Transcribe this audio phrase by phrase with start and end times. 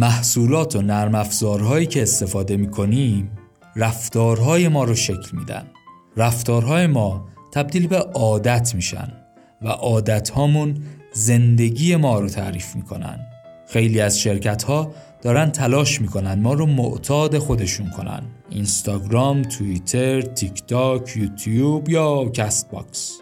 [0.00, 3.30] محصولات و نرم افزارهایی که استفاده می کنیم
[3.76, 5.66] رفتارهای ما رو شکل میدن.
[6.16, 9.12] رفتارهای ما تبدیل به عادت میشن
[9.62, 10.82] و عادت هامون
[11.12, 13.20] زندگی ما رو تعریف می‌کنن.
[13.68, 14.92] خیلی از شرکت ها
[15.22, 18.22] دارن تلاش می‌کنن ما رو معتاد خودشون کنن.
[18.50, 23.18] اینستاگرام، توییتر، تیک تاک، یوتیوب یا کست باکس.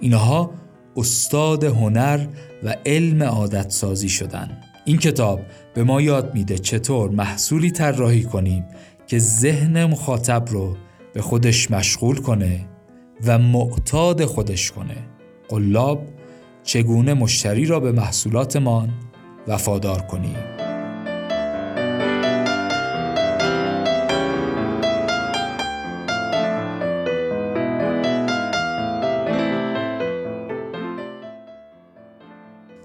[0.00, 0.50] اینها
[0.96, 2.26] استاد هنر
[2.62, 4.60] و علم عادت سازی شدن.
[4.84, 5.40] این کتاب
[5.80, 8.64] به ما یاد میده چطور محصولی طراحی کنیم
[9.06, 10.76] که ذهن مخاطب رو
[11.12, 12.68] به خودش مشغول کنه
[13.26, 14.96] و معتاد خودش کنه.
[15.48, 16.06] قلاب
[16.62, 18.90] چگونه مشتری را به محصولاتمان
[19.48, 20.36] وفادار کنیم؟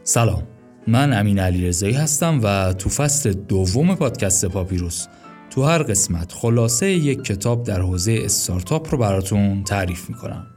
[0.04, 0.55] سلام.
[0.88, 5.08] من امین علی رضایی هستم و تو فصل دوم پادکست پاپیروس
[5.50, 10.48] تو هر قسمت خلاصه یک کتاب در حوزه استارتاپ رو براتون تعریف می‌کنم.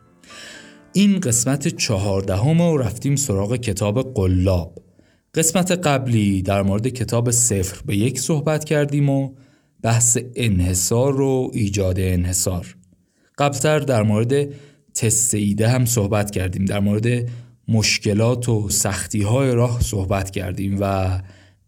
[0.93, 4.83] این قسمت چهاردهم و رفتیم سراغ کتاب قلاب.
[5.35, 9.35] قسمت قبلی در مورد کتاب صفر به یک صحبت کردیم و
[9.83, 12.77] بحث انحصار و ایجاد انحصار.
[13.39, 14.49] قبلتر در مورد
[14.95, 17.29] تست ایده هم صحبت کردیم در مورد
[17.69, 21.19] مشکلات و سختی های راه صحبت کردیم و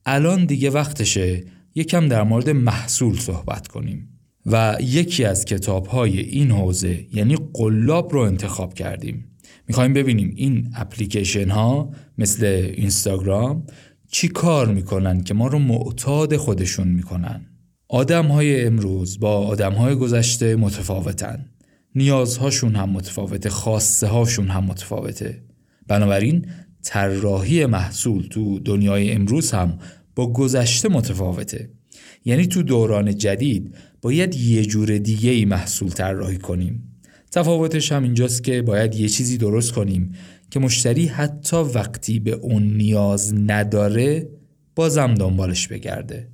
[0.06, 4.06] الان دیگه وقتشه یکم در مورد محصول صحبت کنیم.
[4.46, 9.24] و یکی از کتاب های این حوزه یعنی قلاب رو انتخاب کردیم.
[9.68, 12.44] می‌خوایم ببینیم این اپلیکیشن ها مثل
[12.76, 13.66] اینستاگرام
[14.10, 17.46] چی کار می‌کنن که ما رو معتاد خودشون می‌کنن.
[17.88, 21.46] آدم های امروز با آدم های گذشته متفاوتن.
[21.94, 25.42] نیازهاشون هم متفاوته خواسته هاشون هم متفاوته.
[25.90, 26.46] بنابراین
[26.82, 29.78] طراحی محصول تو دنیای امروز هم
[30.14, 31.70] با گذشته متفاوته.
[32.24, 37.02] یعنی تو دوران جدید باید یه جور دیگه ای محصول طراحی کنیم.
[37.32, 40.12] تفاوتش هم اینجاست که باید یه چیزی درست کنیم
[40.50, 44.28] که مشتری حتی وقتی به اون نیاز نداره
[44.74, 46.28] بازم دنبالش بگرده.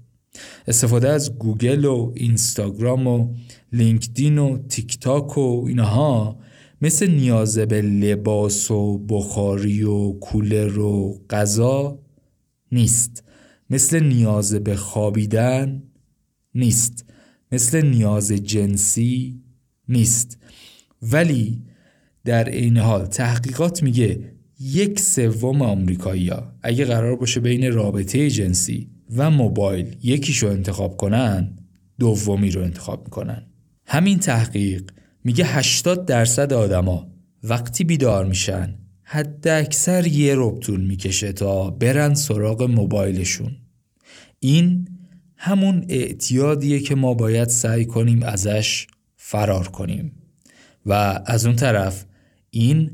[0.68, 3.34] استفاده از گوگل و اینستاگرام و
[3.72, 6.38] لینکدین و تیک تاک و اینها
[6.82, 11.98] مثل نیاز به لباس و بخاری و کولر و غذا
[12.72, 13.24] نیست.
[13.70, 15.82] مثل نیاز به خوابیدن
[16.54, 17.04] نیست.
[17.52, 19.40] مثل نیاز جنسی
[19.88, 20.38] نیست.
[21.02, 21.62] ولی
[22.24, 29.30] در عین حال تحقیقات میگه یک سوم آمریکایی‌ها اگه قرار باشه بین رابطه جنسی و
[29.30, 31.58] موبایل یکیشو انتخاب کنن
[31.98, 33.46] دومی رو انتخاب می‌کنن.
[33.86, 34.90] همین تحقیق
[35.26, 37.10] میگه 80 درصد آدما
[37.42, 43.56] وقتی بیدار میشن حد اکثر یه رب طول می‌کشه تا برن سراغ موبایلشون.
[44.40, 44.88] این
[45.36, 48.86] همون اعتیادیه که ما باید سعی کنیم ازش
[49.16, 50.12] فرار کنیم.
[50.86, 52.04] و از اون طرف
[52.50, 52.90] این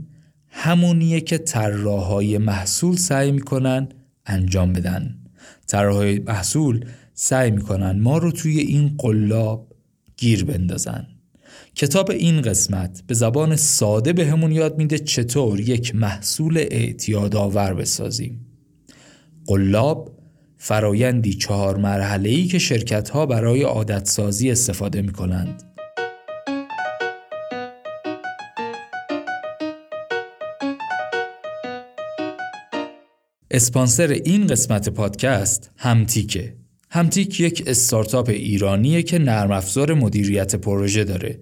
[0.48, 3.88] همونیه که طراحهای محصول سعی می‌کنن
[4.26, 5.19] انجام بدن.
[5.66, 6.84] طراحهای محصول
[7.15, 9.72] سعی می‌کنن ما رو توی این قلاب
[10.16, 11.11] گیر بندازن.
[11.75, 18.47] کتاب این قسمت به زبان ساده به همون یاد میده چطور یک محصول اعتیادآور بسازیم
[19.47, 20.19] قلاب
[20.59, 25.62] فرایندی چهار مرحله ای که شرکت ها برای عادت سازی استفاده می کنند.
[33.50, 36.54] اسپانسر این قسمت پادکست همتیکه.
[36.91, 41.41] همتیک یک استارتاپ ایرانیه که نرم افزار مدیریت پروژه داره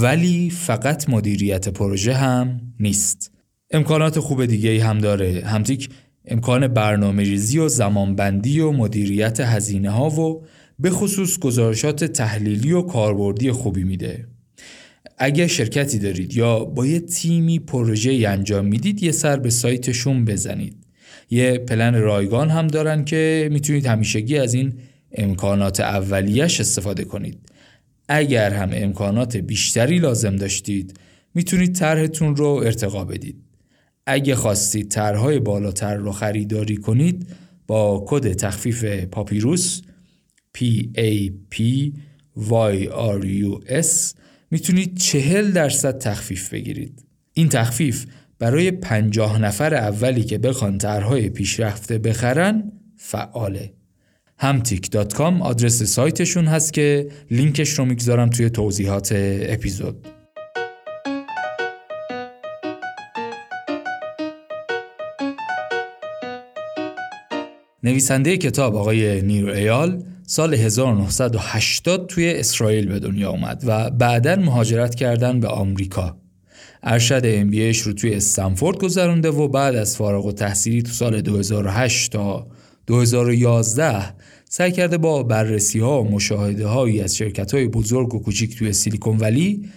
[0.00, 3.32] ولی فقط مدیریت پروژه هم نیست.
[3.70, 5.42] امکانات خوب دیگه هم داره.
[5.46, 5.88] همتیک
[6.24, 10.44] امکان برنامه ریزی و زمانبندی و مدیریت هزینه ها و
[10.78, 14.26] به خصوص گزارشات تحلیلی و کاربردی خوبی میده.
[15.18, 20.76] اگه شرکتی دارید یا با یه تیمی پروژه انجام می‌دید یه سر به سایتشون بزنید.
[21.30, 24.74] یه پلن رایگان هم دارن که می‌تونید همیشگی از این
[25.12, 27.38] امکانات اولیش استفاده کنید.
[28.08, 31.00] اگر هم امکانات بیشتری لازم داشتید
[31.34, 33.44] می‌تونید طرحتون رو ارتقا بدید.
[34.06, 37.26] اگه خواستید طرحهای بالاتر رو خریداری کنید
[37.66, 39.82] با کد تخفیف پاپیروس
[40.58, 40.60] P
[40.96, 41.58] A P
[42.38, 44.14] Y R U S
[44.50, 47.04] می‌تونید چهل درصد تخفیف بگیرید.
[47.32, 48.06] این تخفیف
[48.38, 53.77] برای پنجاه نفر اولی که بخوان طرحهای پیشرفته بخرن فعاله.
[54.40, 60.06] همتیک.com آدرس سایتشون هست که لینکش رو می‌گذارم توی توضیحات اپیزود.
[67.82, 74.94] نویسنده کتاب آقای نیر ایال سال 1980 توی اسرائیل به دنیا اومد و بعدا مهاجرت
[74.94, 76.16] کردن به آمریکا.
[76.82, 77.50] ارشد ام
[77.84, 82.46] رو توی استنفورد گذرونده و بعد از فارغ و تحصیلی تو سال 2008 تا
[82.86, 84.14] 2011
[84.50, 88.72] سعی کرده با بررسی ها و مشاهده هایی از شرکت های بزرگ و کوچیک توی
[88.72, 89.68] سیلیکون ولی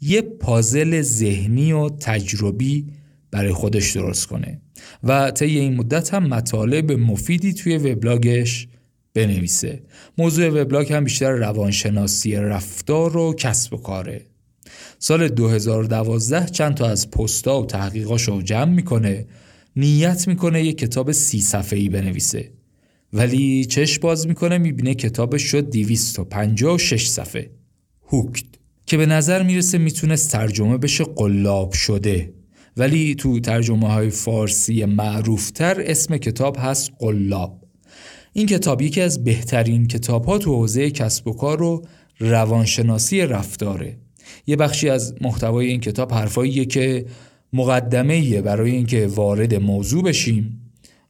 [0.00, 2.86] یه پازل ذهنی و تجربی
[3.30, 4.60] برای خودش درست کنه
[5.02, 8.68] و طی این مدت هم مطالب مفیدی توی وبلاگش
[9.14, 9.82] بنویسه.
[10.18, 14.26] موضوع وبلاگ هم بیشتر روانشناسی رفتار و کسب و کاره.
[14.98, 19.26] سال 2012 چند تا از پستا و تحقیقاش رو جمع می‌کنه
[19.76, 22.50] نیت می‌کنه یه کتاب سی صفحه ای بنویسه.
[23.12, 27.50] ولی چشم باز می‌کنه می‌بینه کتابش شد 256 صفحه.
[28.08, 28.44] هوکت.
[28.86, 32.32] که به نظر می‌رسه می‌تونست ترجمه بشه قلاب شده.
[32.76, 37.64] ولی تو ترجمه های فارسی معروفتر اسم کتاب هست قلاب.
[38.32, 41.82] این کتاب یکی از بهترین کتاب ها تو حوزه کسب و کار و
[42.18, 43.98] روانشناسی رفتاره.
[44.46, 47.06] یه بخشی از محتوای این کتاب حرفاییه که
[47.52, 50.61] مقدمه برای اینکه وارد موضوع بشیم.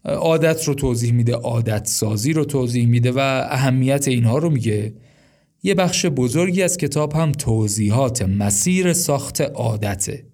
[0.05, 3.19] عادت رو توضیح میده عادت سازی رو توضیح میده و
[3.51, 4.95] اهمیت اینها رو میگه.
[5.63, 10.27] یه بخش بزرگی از کتاب هم توضیحات مسیر ساخت عادته.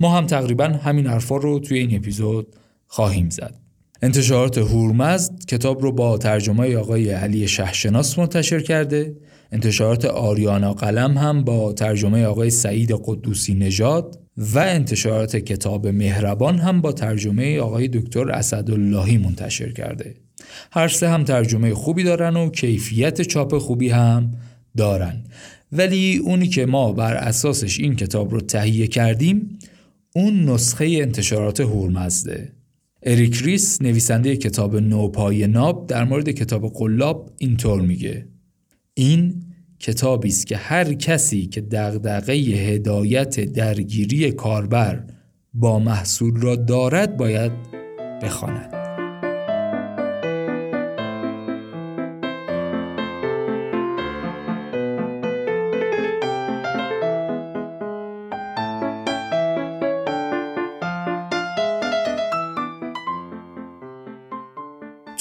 [0.00, 2.56] ما هم تقریبا همین حرفا رو توی این اپیزود
[2.86, 3.54] خواهیم زد.
[4.02, 9.16] انتشارات هورمزد کتاب رو با ترجمه آقای علی شهشناس منتشر کرده.
[9.52, 14.21] انتشارات آریانا قلم هم با ترجمه آقای سعید قدوسی نژاد.
[14.36, 20.14] و انتشارات کتاب مهربان هم با ترجمه آقای دکتر اسداللهی منتشر کرده.
[20.72, 24.30] هر سه هم ترجمه خوبی دارن و کیفیت چاپ خوبی هم
[24.76, 25.24] دارن.
[25.72, 29.58] ولی اونی که ما بر اساسش این کتاب رو تهیه کردیم
[30.14, 32.52] اون نسخه انتشارات هورمزده.
[33.02, 38.26] اریک ریس نویسنده کتاب نوپای ناب در مورد کتاب قلاب اینطور میگه.
[38.94, 39.42] این
[39.82, 45.04] کتابی است که هر کسی که دغدغه هدایت درگیری کاربر
[45.54, 47.52] با محصول را دارد باید
[48.22, 48.81] بخواند.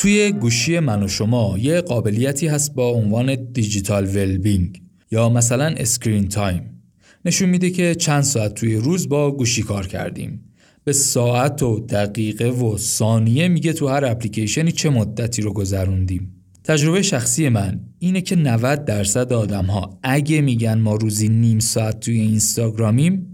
[0.02, 4.82] توی گوشی من و شما یه قابلیتی هست با عنوان digital wellbeing
[5.12, 6.82] یا مثلا screen time
[7.26, 10.44] نشون میده که چند ساعت توی روز با گوشی کار کردیم.
[10.84, 16.44] به ساعت و دقیقه و ثانیه میگه تو هر اپلیکیشنی چه مدتی رو گذروندیم.
[16.64, 22.00] تجربه شخصی من اینه که 90 درصد آدم ها اگه میگن ما روزی نیم ساعت
[22.00, 23.32] توی اینستاگرامیم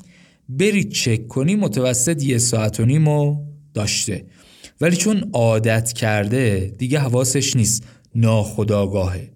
[0.49, 3.35] برید چک کنی متوسط یه ساعت و نیم و
[3.73, 4.25] داشته.
[4.81, 7.83] ولی چون عادت کرده دیگه حواسش نیست.
[8.15, 9.31] ناخداگاهه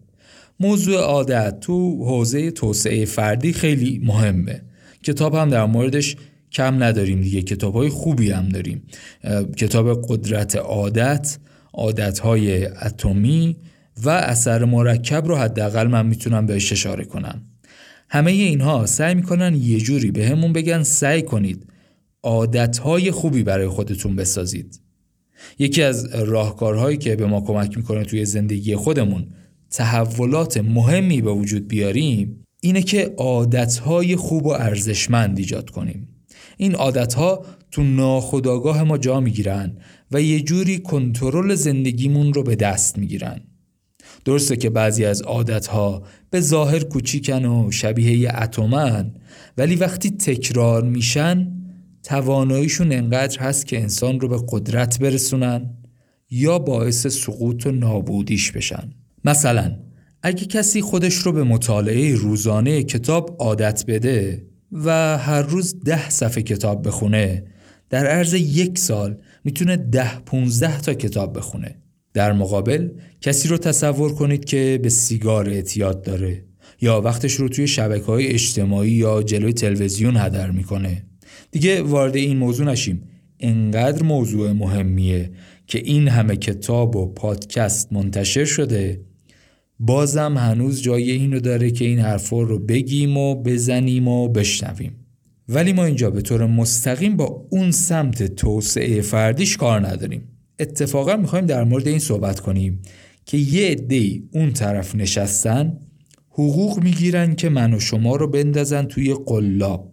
[0.59, 4.61] موضوع عادت تو حوزه توسعه فردی خیلی مهمه.
[5.03, 6.15] کتاب هم در موردش
[6.51, 7.41] کم نداریم دیگه.
[7.41, 8.83] کتاب های خوبی هم داریم.
[9.57, 11.38] کتاب قدرت عادت
[11.73, 13.57] عادت های اتمی
[14.03, 17.41] و اثر مرکب رو حداقل من می‌تونم بهش اشاره کنم.
[18.09, 21.67] همه اینها سعی می‌کنن یه جوری به بگن سعی کنید
[22.24, 24.80] عادت های خوبی برای خودتون بسازید.
[25.60, 29.27] یکی از راهکارهایی که به ما کمک می‌کنه توی زندگی خودمون
[29.71, 36.07] تحولات مهمی به وجود بیاریم اینه که عادتهای خوب و ارزشمند ایجاد کنیم.
[36.57, 39.77] این عادتها تو ناخودآگاه ما جا می‌گیرن
[40.12, 43.41] و یه جوری کنترل زندگیمون رو به دست می‌گیرن.
[44.25, 49.12] درسته که بعضی از عادتها به ظاهر کوچیکن و شبیه اتمن
[49.57, 51.61] ولی وقتی تکرار میشن
[52.03, 55.70] تواناییشون انقدر هست که انسان رو به قدرت برسونن
[56.29, 58.93] یا باعث سقوط و نابودیش بشن.
[59.25, 59.77] مثلا
[60.22, 66.43] اگه کسی خودش رو به مطالعه روزانه کتاب عادت بده و هر روز ده صفحه
[66.43, 67.43] کتاب بخونه
[67.89, 71.77] در عرض یک سال می‌تونه ده پونزده تا کتاب بخونه.
[72.13, 72.89] در مقابل
[73.22, 76.46] کسی رو تصور کنید که به سیگار اعتیاد داره
[76.81, 81.03] یا وقتش رو توی شبکه های اجتماعی یا جلوی تلویزیون هدر می‌کنه.
[81.51, 83.03] دیگه وارد این موضوع نشیم.
[83.39, 85.31] انقدر موضوع مهمیه
[85.67, 89.01] که این همه کتاب و پادکست منتشر شده.
[89.79, 94.96] بازم هنوز جای اینو داره که این حرفا رو بگیم و بزنیم و بشنویم.
[95.50, 100.24] ولی ما اینجا به طور مستقیم با اون سمت توسعه فردیش کار نداریم.
[100.60, 102.81] اتفاقا می‌خوایم در مورد این صحبت کنیم
[103.25, 105.77] که یه عده اون طرف نشستن
[106.29, 109.90] حقوق می‌گیرن که من و شما رو بندازن توی قلاب.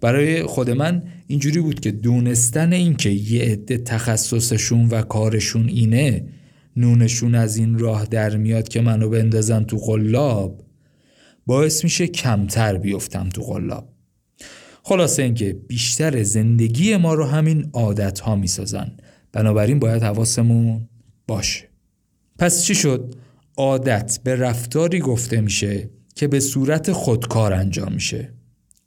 [0.00, 6.24] برای خود من اینجوری بود که دونستن اینکه یه عده تخصصشون و کارشون اینه
[6.76, 10.64] نونشون از این راه در میاد که منو بندازن تو قلاب
[11.46, 13.88] باعث میشه کمتر بیفتم تو قلاب.
[14.82, 18.92] خلاصه اینکه بیشتر زندگی ما رو همین عادت ها می‌سازن.
[19.32, 20.88] بنابراین باید حواسمون
[21.26, 21.68] باشه.
[22.38, 23.14] پس چی شد؟
[23.56, 28.33] عادت به رفتاری گفته میشه که به صورت خودکار انجام میشه.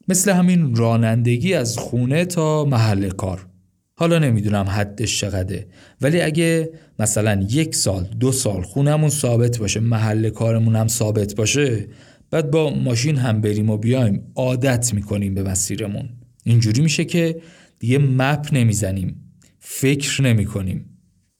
[0.07, 3.47] مثل همین رانندگی از خونه تا محل کار.
[3.95, 5.67] حالا نمی‌دونم حدش چقدره
[6.01, 11.87] ولی اگه مثلا یک سال دو سال خونمون ثابت باشه محل کارمون هم ثابت باشه
[12.31, 16.09] بعد با ماشین هم بریم و بیایم عادت می‌کنیم به مسیرمون.
[16.43, 17.41] اینجوری میشه که
[17.79, 20.85] دیگه مپ نمی‌زنیم فکر نمی‌کنیم.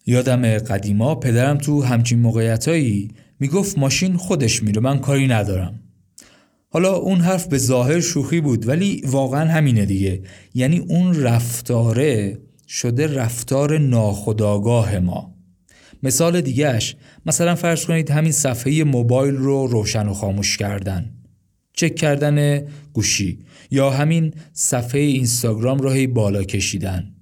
[0.06, 5.80] یادم قدیما پدرم تو همچین موقعیتایی می‌گفت ماشین خودش میره من کاری ندارم.
[6.78, 10.22] حالا اون حرف به ظاهر شوخی بود ولی واقعا همینه دیگه.
[10.54, 15.36] یعنی اون رفتاره شده رفتار ناخداگاه ما.
[16.04, 21.14] مثال دیگهش مثلا فرض کنید همین صفحه موبایل رو روشن و خاموش کردن.
[21.74, 23.40] چک کردن گوشی.
[23.72, 27.14] یا همین صفحه اینستاگرام رو هی بالا کشیدن.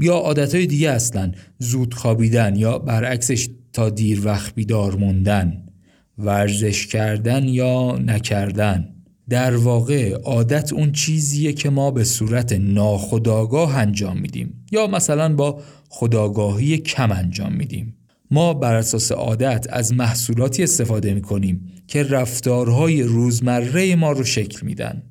[0.00, 5.71] یا عادتهای دیگه اصلا زود خوابیدن یا برعکسش تا دیر وقت بیدار موندن.
[6.18, 8.88] ورزش کردن یا نکردن.
[9.28, 15.60] در واقع عادت اون چیزیه که ما به صورت ناخداگاه انجام میدیم یا مثلا با
[15.88, 17.96] خداگاهی کم انجام میدیم.
[18.30, 25.02] ما بر اساس عادت از محصولاتی استفاده می‌کنیم که رفتارهای روزمره ما رو شکل میدن.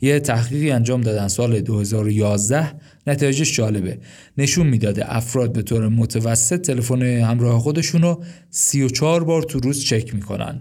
[0.00, 2.72] یه تحقیقی انجام دادن سال 2011
[3.06, 3.98] نتایجش جالبه.
[4.38, 10.14] نشون می‌داده افراد به طور متوسط تلفن همراه خودشون رو 34 بار تو روز چک
[10.14, 10.60] می‌کنن.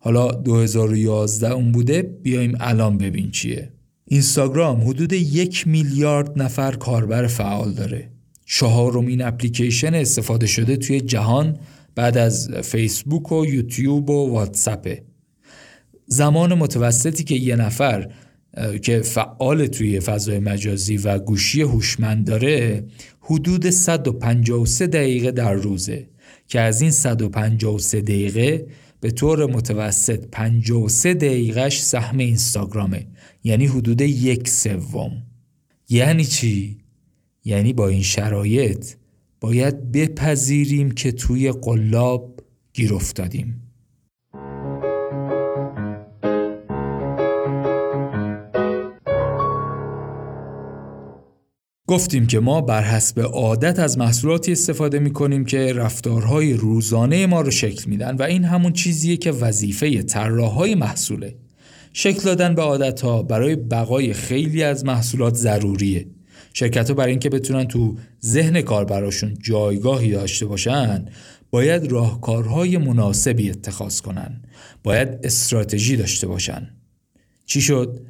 [0.00, 3.72] حالا 2011 اون بوده بیایم الان ببین چیه.
[4.04, 8.10] اینستاگرام حدود یک میلیارد نفر کاربر فعال داره.
[8.46, 11.58] چهارمین اپلیکیشن استفاده شده توی جهان
[11.94, 15.02] بعد از فیسبوک و یوتیوب و واتساپه.
[16.06, 18.08] زمان متوسطی که یه نفر
[18.82, 22.84] که فعال توی فضای مجازی و گوشی هوشمند داره
[23.20, 26.08] حدود 153 دقیقه در روزه
[26.48, 28.66] که از این 153 دقیقه
[29.00, 33.06] به طور متوسط 53 دقیقهش سهم اینستاگرامه
[33.44, 35.22] یعنی حدود یک سوم
[35.88, 36.78] یعنی چی؟
[37.44, 38.86] یعنی با این شرایط
[39.40, 42.40] باید بپذیریم که توی قلاب
[42.72, 43.67] گیر افتادیم
[51.88, 57.40] گفتیم که ما بر حسب عادت از محصولاتی استفاده می کنیم که رفتارهای روزانه ما
[57.40, 61.36] رو شکل میدن و این همون چیزیه که وظیفه طراحهای محصوله.
[61.92, 66.06] شکل دادن به عادت ها برای بقای خیلی از محصولات ضروریه.
[66.52, 71.04] شرکت ها برای اینکه بتونن تو ذهن کاربراشون جایگاهی داشته باشن
[71.50, 74.42] باید راهکارهای مناسبی اتخاذ کنن.
[74.82, 76.70] باید استراتژی داشته باشن.
[77.46, 78.00] چی شد؟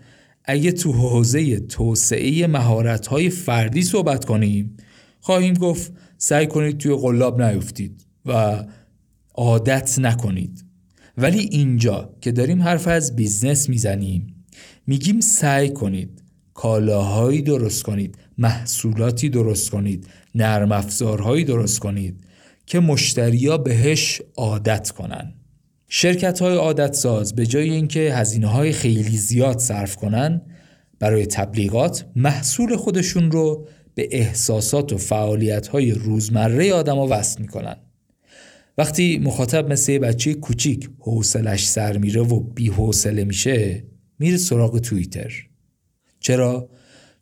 [0.51, 4.77] اگه تو حوزه توسعه مهارت‌های فردی صحبت کنیم
[5.21, 8.65] خواهیم گفت سعی کنید توی قلاب نیفتید و
[9.35, 10.65] عادت نکنید.
[11.17, 14.45] ولی اینجا که داریم حرف از business می‌زنیم
[14.87, 16.23] میگیم سعی کنید
[16.55, 22.25] کالاهایی درست کنید محصولاتی درست کنید نرم افزارهایی درست کنید
[22.67, 25.35] که مشتریا بهش عادت کنن.
[25.89, 30.43] شرکت های عادت ساز به جای اینکه هزینه های خیلی زیاد صرف کنن
[30.99, 37.77] برای تبلیغات محصول خودشون رو به احساسات و فعالیت های روزمره آدم وصل می‌کنن.
[38.79, 43.85] وقتی مخاطب مثل بچه کوچیک حوصلش سر میره و بی حوصله میشه
[44.19, 45.33] میره سراغ توییتر.
[46.21, 46.71] چرا؟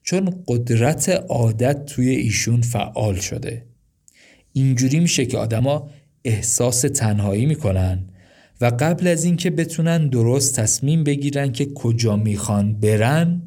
[0.02, 3.66] چون قدرت عادت توی ایشون فعال شده.
[4.52, 5.90] اینجوری میشه که آدما
[6.24, 8.08] احساس تنهایی می‌کنن
[8.60, 13.42] و قبل از اینکه بتونن درست تصمیم بگیرن که کجا می‌خوان برن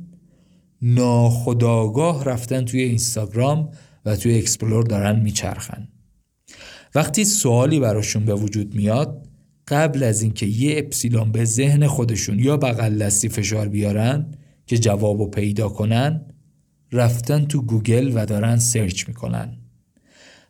[0.82, 3.70] ناخودآگاه رفتن توی اینستاگرام
[4.06, 5.88] و توی explore دارن میچرخن.
[6.96, 9.28] وقتی سوالی براشون به وجود میاد
[9.68, 14.32] قبل از اینکه یه اپسیلون به ذهن خودشون یا بغل دستی فشار بیارن
[14.66, 16.26] که جوابو پیدا کنن
[16.92, 19.58] رفتن تو گوگل و دارن search می‌کنن.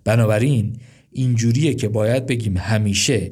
[0.04, 0.78] بنابراین
[1.12, 3.32] اینجوریه که باید بگیم همیشه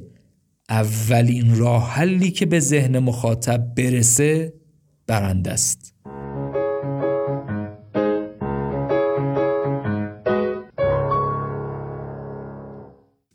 [0.70, 4.54] اولین راه حلی که به ذهن مخاطب برسه
[5.08, 5.94] برنده است.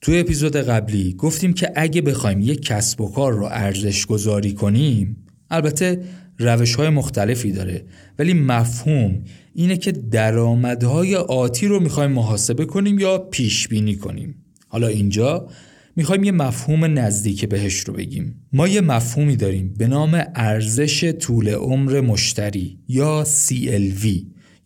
[0.01, 5.27] توی اپیزود قبلی گفتیم که اگه بخوایم یک کسب و کار رو ارزش گذاری کنیم
[5.51, 6.05] البته
[6.39, 7.85] روش های مختلفی داره.
[8.19, 9.25] ولی مفهوم
[9.55, 14.45] اینه که درآمدهای آتی رو می‌خوایم محاسبه کنیم یا پیش بینی کنیم.
[14.69, 15.49] حالا اینجا
[15.97, 18.47] می‌خوایم یه مفهوم نزدیک بهش رو بگیم.
[18.53, 24.07] ما یه مفهومی داریم به نام ارزش طول عمر مشتری یا CLV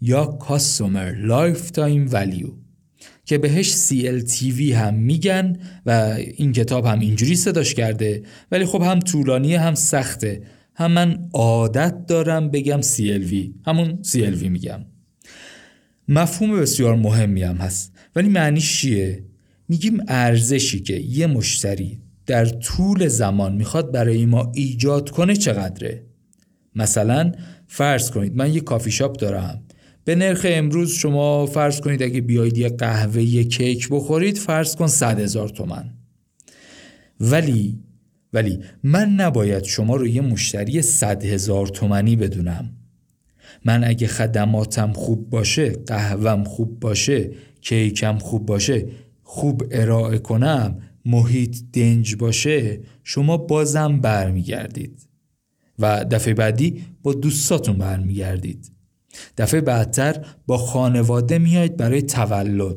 [0.00, 2.52] یا Customer Lifetime Value
[3.24, 5.56] که بهش CLTV هم میگن
[5.86, 5.90] و
[6.36, 10.42] این کتاب هم اینجوری صداش کرده ولی خب هم طولانی هم سخته.
[10.74, 13.34] هم من عادت دارم بگم CLV
[13.66, 14.84] همون CLV میگم.
[16.08, 17.92] مفهوم بسیار مهمی هم هست.
[18.16, 19.24] ولی معنیش چیه؟
[19.68, 26.06] میگیم ارزشی که یه مشتری در طول زمان می‌خواد برای ما ایجاد کنه چقدره؟
[26.74, 27.32] مثلا
[27.66, 29.62] فرض کنید من یه کافی شاپ دارم.
[30.04, 34.86] به نرخ امروز شما فرض کنید اگه بیایید یه قهوه یه کیک بخورید فرض کن
[34.86, 35.94] صد هزار تومن.
[37.20, 37.78] ولی
[38.32, 42.70] ولی من نباید شما رو یه مشتری صد هزار تومنی بدونم.
[43.64, 47.30] من اگه خدماتم خوب باشه قهوم خوب باشه
[47.60, 48.86] کیکم خوب باشه
[49.28, 55.08] خوب ارائه کنم محیط دنج باشه شما بازم برمیگردید.
[55.78, 58.72] و دفعه بعدی با دوستاتون برمیگردید.
[59.38, 62.76] دفعه بعدتر با خانواده میایید برای تولد.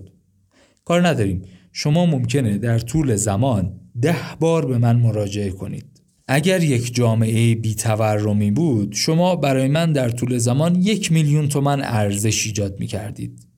[0.86, 1.41] کار نداریم.
[1.72, 6.01] شما ممکنه در طول زمان ده بار به من مراجعه کنید.
[6.27, 12.46] اگر یک جامعه بیتورمی بود شما برای من در طول زمان یک میلیون تومن ارزش
[12.46, 13.49] ایجاد می کردید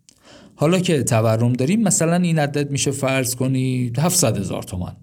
[0.61, 4.95] حالا که تورم داریم مثلا این عدد میشه فرض کنید 700 هزار تومن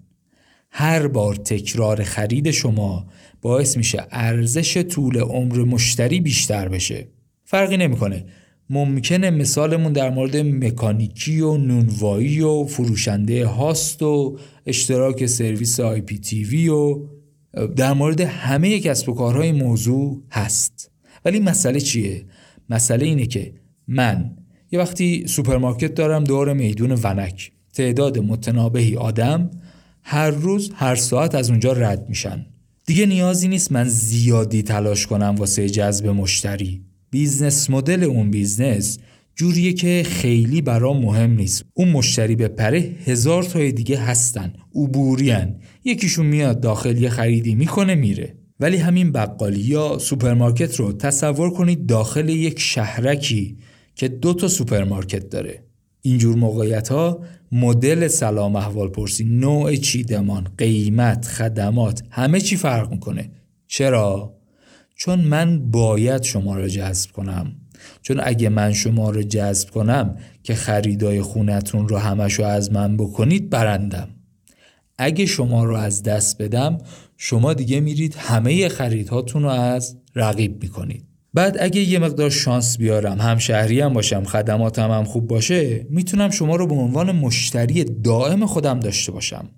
[0.71, 3.07] هر بار تکرار خرید شما
[3.41, 7.07] باعث میشه ارزش طول عمر مشتری بیشتر بشه.
[7.43, 8.25] فرقی نمی‌کنه.
[8.69, 16.99] ممکنه مثالمون در مورد مکانیکی و نونوایی و فروشنده host و اشتراک سرویس IPTV و
[17.75, 20.91] در مورد همه کسب و کارهای موضوع هست.
[21.25, 22.25] ولی مسئله چیه؟
[22.69, 23.53] مسئله اینه که
[23.87, 24.38] من
[24.71, 27.51] یه وقتی سوپرمارکت دارم دور میدون ونک.
[27.73, 29.49] تعداد معتنابهی آدم
[30.03, 32.45] هر روز هر ساعت از اونجا رد میشن.
[32.85, 36.81] دیگه نیازی نیست من زیادی تلاش کنم واسه جذب مشتری.
[37.11, 38.99] business model اون business
[39.35, 41.65] جوریه که خیلی برام مهم نیست.
[41.73, 44.53] اون مشتری به پره هزار تای دیگه هستن.
[44.75, 45.55] عبورین
[45.85, 48.35] یکیشون میاد داخل یه خریدی می‌کنه میره.
[48.59, 53.57] ولی همین بقالی یا سوپرمارکت رو تصور کنید داخل یک شهرکی.
[53.99, 55.63] که دو تا سوپرمارکت داره.
[56.01, 57.19] اینجور موقعیت ها
[57.51, 63.31] مدل سلام احوال پرسی نوع چیدمان قیمت خدمات همه چی فرق می‌کنه.
[63.67, 64.33] چرا؟
[64.95, 67.55] چون من باید شما رو جذب کنم.
[68.01, 73.49] چون اگه من شما رو جذب کنم که خریدای خونتون رو همشو از من بکنید
[73.49, 74.09] برندم.
[74.97, 76.77] اگه شما رو از دست بدم
[77.17, 81.08] شما دیگه میرید همه خریدهاتون رو از رقیب می‌کنید.
[81.33, 86.29] بعد اگه یه مقدار شانس بیارم هم شهری هم باشم خدماتم هم خوب باشه می‌تونم
[86.29, 89.49] شما رو به عنوان مشتری دائم خودم داشته باشم.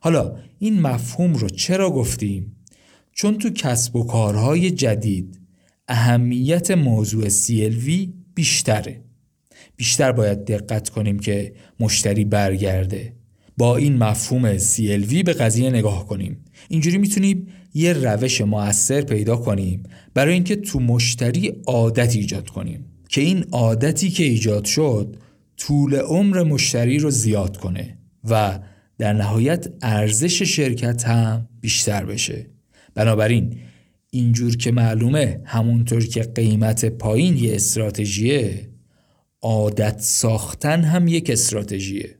[0.00, 2.56] حالا این مفهوم رو چرا گفتیم؟
[3.12, 5.40] چون تو کسب و کارهای جدید
[5.88, 9.04] اهمیت موضوع CLV بیشتره.
[9.76, 13.14] بیشتر باید دقت کنیم که مشتری برگرده.
[13.56, 16.44] با این مفهوم CLV به قضیه نگاه کنیم.
[16.68, 19.82] اینجوری می‌تونیم یه روش موثر پیدا کنیم
[20.14, 25.16] برای اینکه تو مشتری عادت ایجاد کنیم که این عادتی که ایجاد شد
[25.56, 27.98] طول عمر مشتری رو زیاد کنه
[28.30, 28.58] و
[28.98, 32.46] در نهایت ارزش شرکت هم بیشتر بشه.
[32.94, 33.56] بنابراین
[34.10, 38.68] اینجور که معلومه همونطور که قیمت پایین یه استراتژیه
[39.42, 42.16] عادت ساختن هم یک استراتژیه.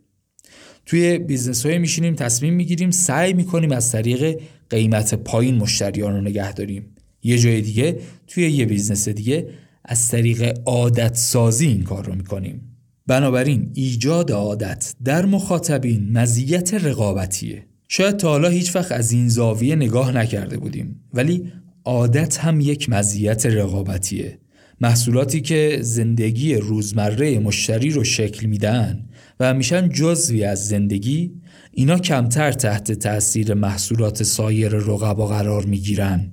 [0.87, 6.52] توی business های میشینیم تصمیم می‌گیریم سعی می‌کنیم از طریق قیمت پایین مشتریان رو نگه
[6.52, 6.85] داریم.
[7.22, 9.48] یه جای دیگه توی یه business دیگه
[9.85, 12.61] از طریق عادت سازی این کار رو می‌کنیم.
[13.06, 17.66] بنابراین ایجاد عادت در مخاطبین مزیت رقابتیه.
[17.88, 21.52] شاید تا حالا هیچ وقت از این زاویه نگاه نکرده بودیم ولی
[21.85, 24.38] عادت هم یک مزیت رقابتیه.
[24.80, 29.09] محصولاتی که زندگی روزمره مشتری رو شکل میدن
[29.40, 31.33] و میشن جزوی از زندگی
[31.72, 36.31] اینا کمتر تحت تاثیر محصولات سایر رقبا قرار می‌گیرن.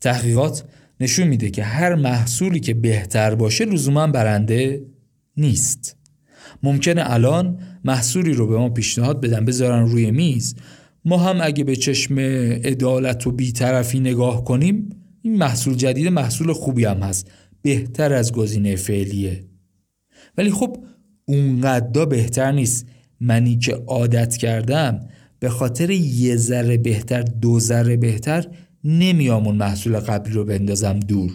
[0.00, 0.64] تحقیقات
[1.00, 4.86] نشون میده که هر محصولی که بهتر باشه لزوما برنده
[5.36, 5.96] نیست.
[6.62, 10.54] ممکنه الان محصولی رو به ما پیشنهاد بدن بذارن روی میز.
[11.04, 14.88] ما هم اگه به چشم عدالت و بیطرفی نگاه کنیم
[15.22, 17.30] این محصول جدید محصول خوبی هم هست.
[17.62, 19.44] بهتر از گزینه فعلیه.
[20.38, 20.76] ولی خب
[21.28, 22.86] اونقدر بهتر نیست.
[23.20, 25.00] منی که عادت کردم
[25.38, 28.46] به خاطر یه ذره بهتر دو ذره بهتر
[28.84, 31.32] نمیام اون محصول قبلی رو بندازم دور.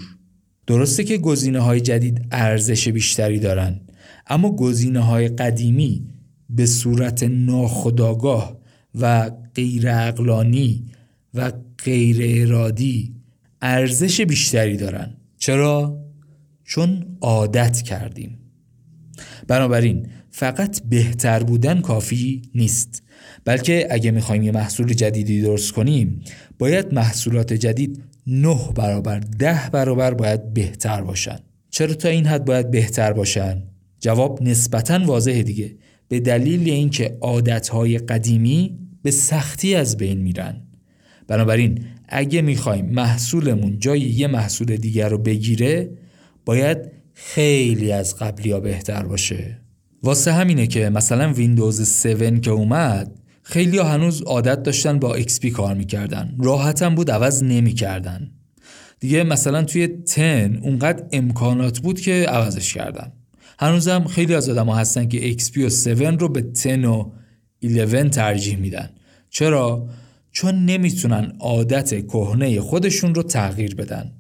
[0.68, 3.82] درسته که گزینه های جدید ارزش بیشتری دارن
[4.28, 6.08] اما گزینه های قدیمی
[6.50, 8.58] به صورت ناخداگاه
[9.00, 10.86] و غیر اقلانی
[11.34, 11.52] و
[11.84, 13.16] غیر ارادی
[13.62, 15.14] ارزش بیشتری دارن.
[15.38, 16.00] چرا؟
[16.64, 18.43] چون عادت کردیم.
[19.48, 23.04] بنابراین فقط بهتر بودن کافی نیست.
[23.46, 26.22] بلکه اگه می‌خوایم یه محصول جدیدی درست کنیم
[26.60, 31.40] باید محصولات جدید نه برابر ده برابر باید بهتر باشن.
[31.70, 33.64] چرا تا این حد باید بهتر باشن؟
[34.00, 35.76] جواب نسبتا واضحه دیگه.
[36.08, 40.62] به دلیل اینکه عادتهای قدیمی به سختی از بین میرن.
[41.28, 45.90] بنابراین اگه می‌خوایم محصولمون جای یه محصول دیگر رو بگیره
[46.46, 46.78] باید
[47.14, 49.58] خیلی از قبلی ها بهتر باشه.
[50.04, 55.46] واسه همینه که مثلا ویندوز 7 که اومد خیلی ها هنوز عادت داشتن با XP
[55.46, 56.36] کار می‌کردن.
[56.40, 58.32] راحتم بود عوض نمی‌کردن.
[59.00, 63.12] دیگه مثلا توی 10 اونقدر امکانات بود که عوضش کردن.
[63.60, 67.12] هنوزم خیلی از آدم ها هستن که XP و 7 رو به 10 و
[67.62, 68.90] 11 ترجیح میدن.
[69.30, 69.88] چرا؟
[70.32, 74.12] چون نمی‌تونن عادت کهنه خودشون رو تغییر بدن.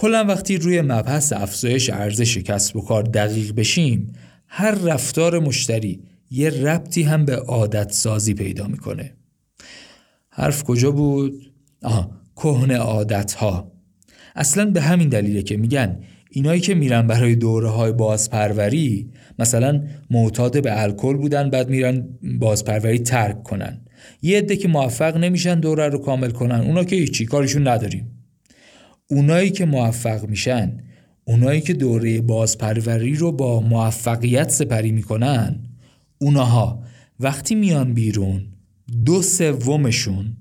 [0.00, 4.12] کلا وقتی روی مبحث افزایش ارزش کسب و کار دقیق بشیم
[4.46, 9.12] هر رفتار مشتری یه ربطی هم به عادت سازی پیدا می‌کنه.
[10.30, 13.72] حرف کجا بود؟ آها کهنه عادت ها
[14.36, 20.62] اصلا به همین دلیله که میگن اینایی که میرن برای دوره های بازپروری مثلا معتاد
[20.62, 22.08] به الکل بودن بعد میرن
[22.38, 23.80] بازپروری ترک کنن.
[24.22, 28.17] یه عده که موفق نمیشن دوره رو کامل کنن اونا که هیچی کارشون نداریم.
[29.10, 30.78] اونایی که موفق میشن
[31.24, 35.64] اونایی که دوره بازپروری رو با موفقیت سپری می‌کنن
[36.18, 36.82] اوناها
[37.20, 38.46] وقتی میان بیرون
[39.04, 40.36] دو سومشون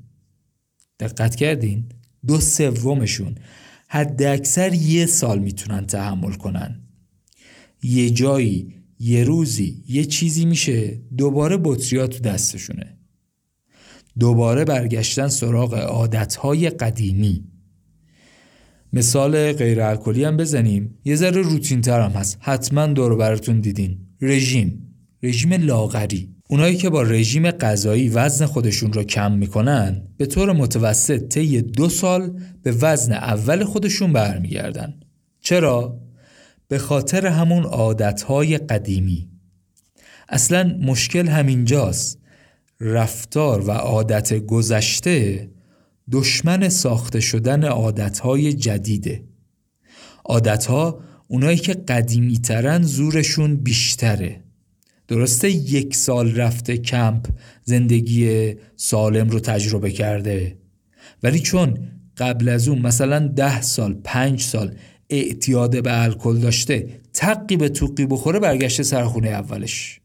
[1.00, 1.90] دقت کردین
[2.28, 3.36] دو سومشون
[3.88, 6.82] حد اکثر یه سال می‌تونن تحمل کنن.
[7.84, 12.98] یه جایی یه روزی یه چیزی میشه دوباره بطریا تو دستشونه.
[14.20, 17.44] دوباره برگشتن سراغ عادتهای قدیمی.
[18.98, 20.98] مثال غیر الکلی هم بزنیم.
[21.06, 22.38] یه ذره روتین تر هست.
[22.42, 23.98] حتما دور براتون دیدین.
[24.22, 24.94] رژیم.
[25.24, 26.30] رژیم لاغری.
[26.50, 31.90] اونایی که با رژیم غذایی وزن خودشون رو کم می‌کنن به طور متوسط طی دو
[31.90, 34.94] سال به وزن اول خودشون برمیگردن.
[35.42, 36.00] چرا؟
[36.68, 39.30] به خاطر همون عادتهای قدیمی.
[40.30, 42.20] اصلا مشکل همینجاست.
[42.80, 45.50] رفتار و عادت گذشته
[46.12, 49.24] دشمن ساخته شدن عادتهای جدیده.
[50.26, 54.44] عادتها اونایی که قدیمی ترن زورشون بیشتره.
[55.08, 57.28] درسته یک سال رفته کمپ
[57.64, 60.58] زندگی سالم رو تجربه کرده.
[61.24, 61.78] ولی چون
[62.18, 64.76] قبل از اون مثلا ده سال پنج سال
[65.10, 70.02] اعتیاد به الکل داشته تقی به توقی بخوره برگشته سرخونه اولش.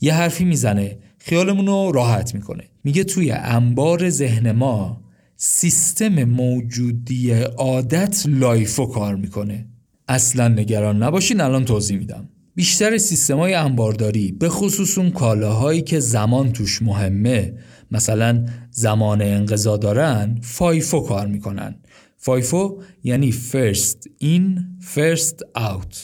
[0.00, 2.64] یه حرفی می‌زنه خیالمون رو راحت می‌کنه.
[2.88, 5.00] میگه توی انبار ذهن ما
[5.36, 9.66] سیستم موجودی عادت LIFO کار می‌کنه.
[10.08, 12.28] اصلا نگران نباشین الان توضیح میدم.
[12.54, 17.54] بیشتر سیستمای انبارداری به خصوص اون کالاهایی که زمان توش مهمه
[17.90, 21.74] مثلا زمان انقضا دارن FIFO کار می‌کنن.
[22.16, 24.60] FIFO یعنی first in
[24.94, 25.96] first out.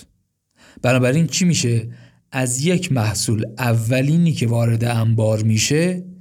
[0.83, 1.89] بنابراین چی میشه؟
[2.33, 6.14] از یک محصول اولینی که وارد انبار میشه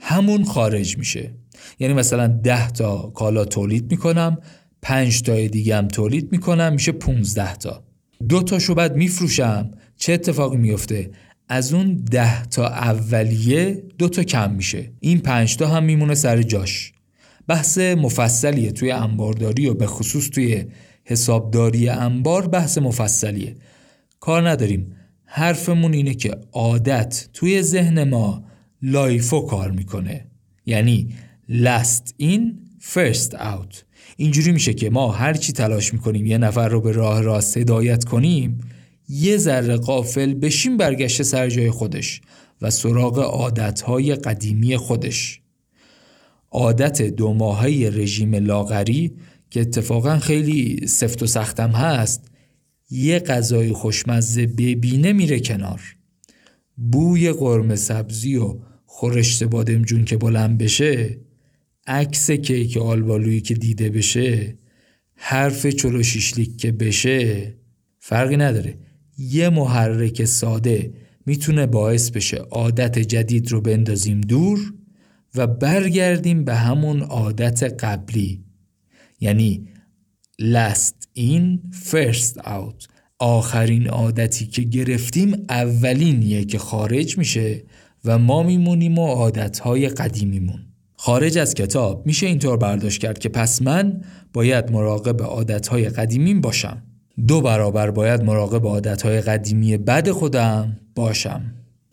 [0.00, 1.30] همون خارج میشه.
[1.78, 4.38] یعنی مثلا ده تا کالا تولید می‌کنم
[4.82, 7.84] پنج تای دیگه هم تولید می‌کنم میشه 15 تا.
[8.28, 9.70] دو تاشو بعد میفروشم.
[9.96, 11.10] چه اتفاقی میفته
[11.48, 14.92] از اون ده تا اولیه دو تا کم میشه.
[15.00, 16.92] این پنج تا هم میمونه سر جاش.
[17.48, 20.64] بحث مفصلیه توی انبارداری و به خصوص توی
[21.04, 23.54] حسابداری انبار بحث مفصلیه.
[24.20, 24.96] کار نداریم.
[25.24, 28.44] حرفمون اینه که عادت توی ذهن ما
[28.82, 30.26] لایفو کار می‌کنه.
[30.66, 31.14] یعنی
[31.48, 32.40] last in
[32.94, 33.74] first out.
[34.16, 38.04] اینجوری میشه که ما هر چی تلاش می‌کنیم یه نفر رو به راه راست هدایت
[38.04, 38.58] کنیم
[39.08, 42.20] یه ذره قافل بشیم برگشته سر جای خودش
[42.62, 45.40] و سراغ عادتهای قدیمی خودش.
[46.50, 49.12] عادت دو ماهه رژیم لاغری
[49.50, 52.30] که اتفاقا خیلی سفت و سختم هست
[52.90, 55.80] یه غذای خوشمزه ببینه میره کنار.
[56.76, 58.58] بوی قرمه سبزی و
[59.00, 61.20] خورشت بادمجون که بلند بشه
[61.86, 64.58] عکس کیک آلبالویی که دیده بشه
[65.14, 67.54] حرف چلو شیشلیک که بشه
[67.98, 68.78] فرقی نداره.
[69.18, 70.92] یه محرک ساده
[71.26, 74.74] می‌تونه باعث بشه عادت جدید رو بندازیم دور
[75.34, 78.44] و برگردیم به همون عادت قبلی.
[79.20, 79.68] یعنی
[80.40, 81.58] last in
[81.90, 82.86] first out.
[83.18, 87.64] آخرین عادتی که گرفتیم اولینیه که خارج میشه
[88.04, 90.60] و ما میمونیم و عادتهای قدیمیمون.
[90.96, 94.00] خارج از کتاب میشه اینطور برداشت کرد که پس من
[94.32, 96.82] باید مراقب عادتهای قدیمیم باشم.
[97.26, 101.42] دو برابر باید مراقب عادتهای قدیمی بد خودم باشم.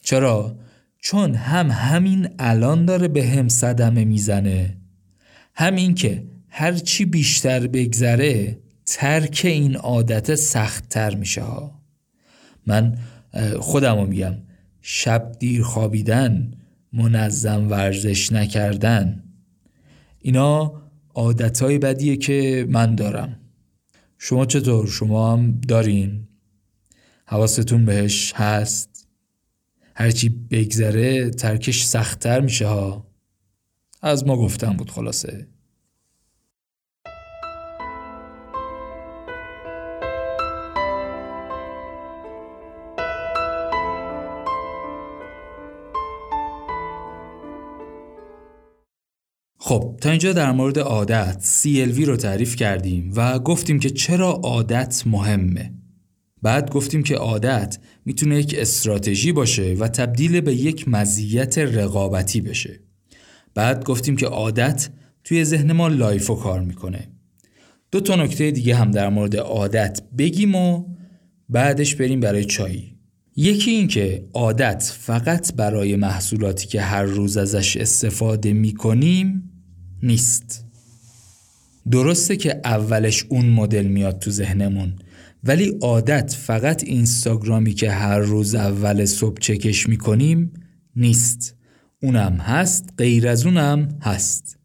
[0.04, 0.56] چرا؟
[1.00, 4.78] چون هم همین الان داره به هم صدمه می‌زنه.
[5.54, 11.82] همین که هرچی بیشتر بگذره ترک این عادت سختتر میشه ها.
[12.66, 12.98] من
[13.60, 14.36] خودم رو میگم.
[14.90, 16.52] شب دیر خوابیدن
[16.94, 19.24] منظم ورزش نکردن
[20.20, 20.82] اینا
[21.14, 23.40] عادتهای بدیه که من دارم
[24.18, 26.28] شما چطور؟ شما هم دارین؟
[27.26, 29.08] حواستون بهش هست؟
[29.96, 33.08] هرچی بگذره ترکش سختتر میشه ها
[34.02, 35.48] از ما گفتم بود خلاصه
[49.68, 55.04] خب تا اینجا در مورد عادت CLV رو تعریف کردیم و گفتیم که چرا عادت
[55.06, 55.74] مهمه.
[56.42, 62.80] بعد گفتیم که عادت می‌تونه یک استراتژی باشه و تبدیل به یک مزیت رقابتی بشه.
[63.54, 64.90] بعد گفتیم که عادت
[65.24, 67.08] توی ذهن ما لایفو کار می‌کنه.
[67.92, 70.86] دو تا نکته دیگه هم در مورد عادت بگیم و
[71.50, 72.98] بعدش بریم برای چایی.
[73.36, 79.44] یکی این که عادت فقط برای محصولاتی که هر روز ازش استفاده می‌کنیم
[80.04, 80.66] نیست.
[81.92, 84.94] درسته که اولش اون مدل میاد تو ذهنمون
[85.44, 90.54] ولی عادت فقط اینستاگرامی که هر روز اول صبح چکش می‌کنیم
[90.96, 91.56] نیست.
[92.02, 94.58] اونم هست غیر از اونم هست.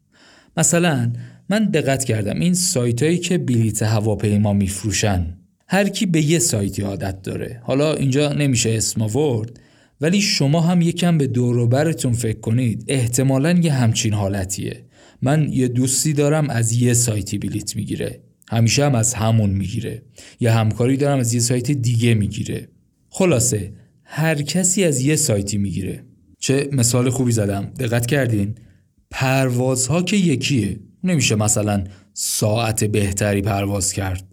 [0.57, 1.13] مثلا
[1.49, 6.81] من دقت کردم این سایت هایی که بلیت هواپیما میفروشن هر کی به یه سایتی
[6.81, 7.61] عادت داره.
[7.63, 9.59] حالا اینجا نمیشه اسم آورد
[10.01, 12.85] ولی شما هم یکم به دوروبرتون فکر کنید.
[12.87, 14.85] احتمالا یه همچین حالتیه.
[15.23, 18.23] من یه دوستی دارم از یه سایتی بلیت می‌گیره.
[18.49, 20.01] همیشه هم از همون می‌گیره.
[20.39, 22.67] یه همکاری دارم از یه سایت دیگه می‌گیره.
[23.09, 26.05] خلاصه هر کسی از یه سایتی می‌گیره.
[26.39, 27.71] چه مثال خوبی زدم.
[27.79, 28.55] دقت کردین؟
[29.11, 30.79] پروازها که یکیه.
[31.03, 31.83] نمیشه مثلا
[32.13, 34.27] ساعت بهتری پرواز کرد.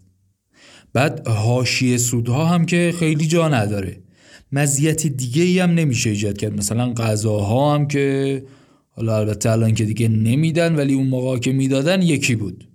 [0.93, 3.97] بعد حاشیه سودها هم که خیلی جا نداره.
[4.51, 6.57] مزیت دیگه ای هم نمیشه ایجاد کرد.
[6.57, 8.43] مثلا غذاها هم که
[9.01, 12.67] حالا البته الان که دیگه نمیدن ولی اون موقع که می‌دادن یکی بود.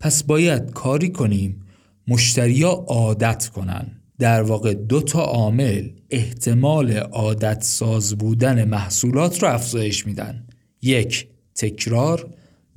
[0.00, 1.60] پس باید کاری کنیم
[2.08, 3.86] مشتریا عادت کنن.
[4.18, 10.46] در واقع دو تا عامل احتمال عادت ساز بودن محصولات رو افزایش میدن.
[10.82, 12.30] یک تکرار.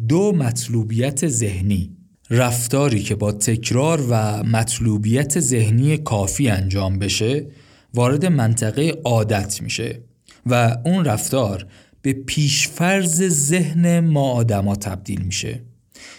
[0.07, 1.97] دو مطلوبیت ذهنی.
[2.29, 7.47] رفتاری که با تکرار و مطلوبیت ذهنی کافی انجام بشه
[7.93, 10.01] وارد منطقه عادت میشه.
[10.45, 11.67] و اون رفتار
[12.07, 15.63] به پیشفرز ذهن ما آدما تبدیل میشه.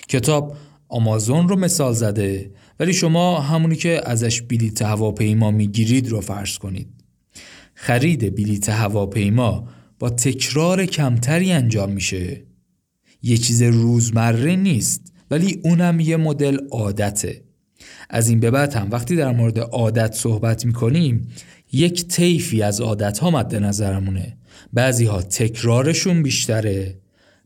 [0.08, 0.56] کتاب
[0.88, 6.88] آمازون رو مثال زده ولی شما همونی که ازش بلیت هواپیما می‌گیرید رو فرض کنید.
[7.74, 12.42] خرید بلیت هواپیما با تکرار کمتری انجام میشه.
[13.22, 17.44] یه چیز روزمره نیست ولی اونم یه مدل عادته.
[18.10, 21.28] از این به بعد هم وقتی در مورد عادت صحبت می‌کنیم
[21.72, 24.36] یک طیفی از عادت ها مد نظرمونه.
[24.72, 26.98] بعضی ها تکرارشون بیشتره.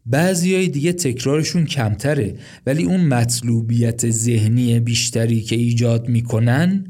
[0.07, 2.35] بعضی های دیگه تکرارشون کمتره.
[2.67, 6.87] ولی اون مطلوبیت ذهنی بیشتری که ایجاد می‌کنن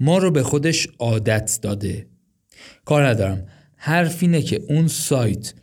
[0.00, 2.06] ما رو به خودش عادت داده.
[2.84, 3.46] کار ندارم.
[3.76, 5.54] حرف اینه که اون سایت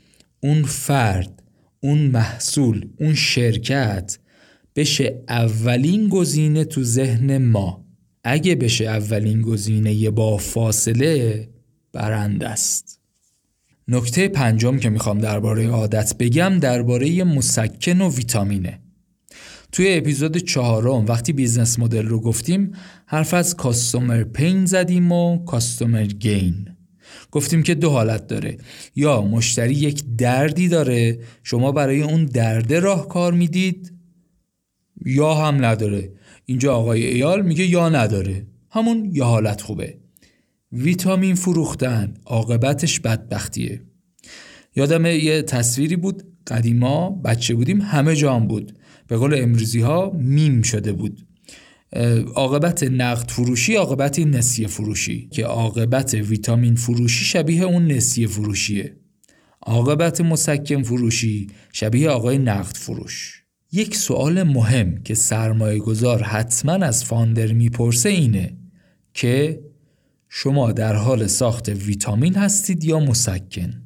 [0.44, 1.44] اون فرد
[1.80, 4.18] اون محصول اون شرکت
[4.76, 7.86] بشه اولین گزینه تو ذهن ما.
[8.24, 11.50] اگه بشه اولین گزینه با فاصله
[11.94, 13.01] برنده است.
[13.92, 18.80] نکته پنجم که می‌خوام درباره عادت بگم درباره مسکن و ویتامینه.
[19.72, 22.72] توی اپیزود چهارم وقتی business model رو گفتیم
[23.06, 26.68] حرف از customer pain زدیم و customer gain.
[27.32, 28.58] گفتیم که دو حالت داره.
[28.96, 33.94] یا مشتری یک دردی داره شما برای اون درده راهکار می‌دید
[35.06, 36.12] یا هم نداره.
[36.46, 38.48] اینجا آقای ایال میگه یا نداره.
[38.70, 40.01] همون یا حالت خوبه.
[40.74, 42.14] ویتامین فروختن.
[42.26, 43.82] عاقبتش بدبختیه.
[44.76, 46.24] یادم یه تصویری بود.
[46.48, 48.78] قدیما بچه بودیم همه جام بود.
[49.08, 51.28] به قول امروزی ها میم شده بود.
[52.36, 55.28] عاقبت نقد فروشی عاقبت نسیه فروشی.
[55.32, 58.96] که عاقبت ویتامین فروشی شبیه اون نسیه فروشیه.
[59.62, 63.44] عاقبت مسکن فروشی شبیه آقای نقد فروش.
[63.72, 68.58] یک سوال مهم که سرمایه گذار حتما از فاندر می‌پرسه اینه
[69.14, 69.60] که
[70.34, 73.82] شما در حال ساخت ویتامین هستید یا مسکن؟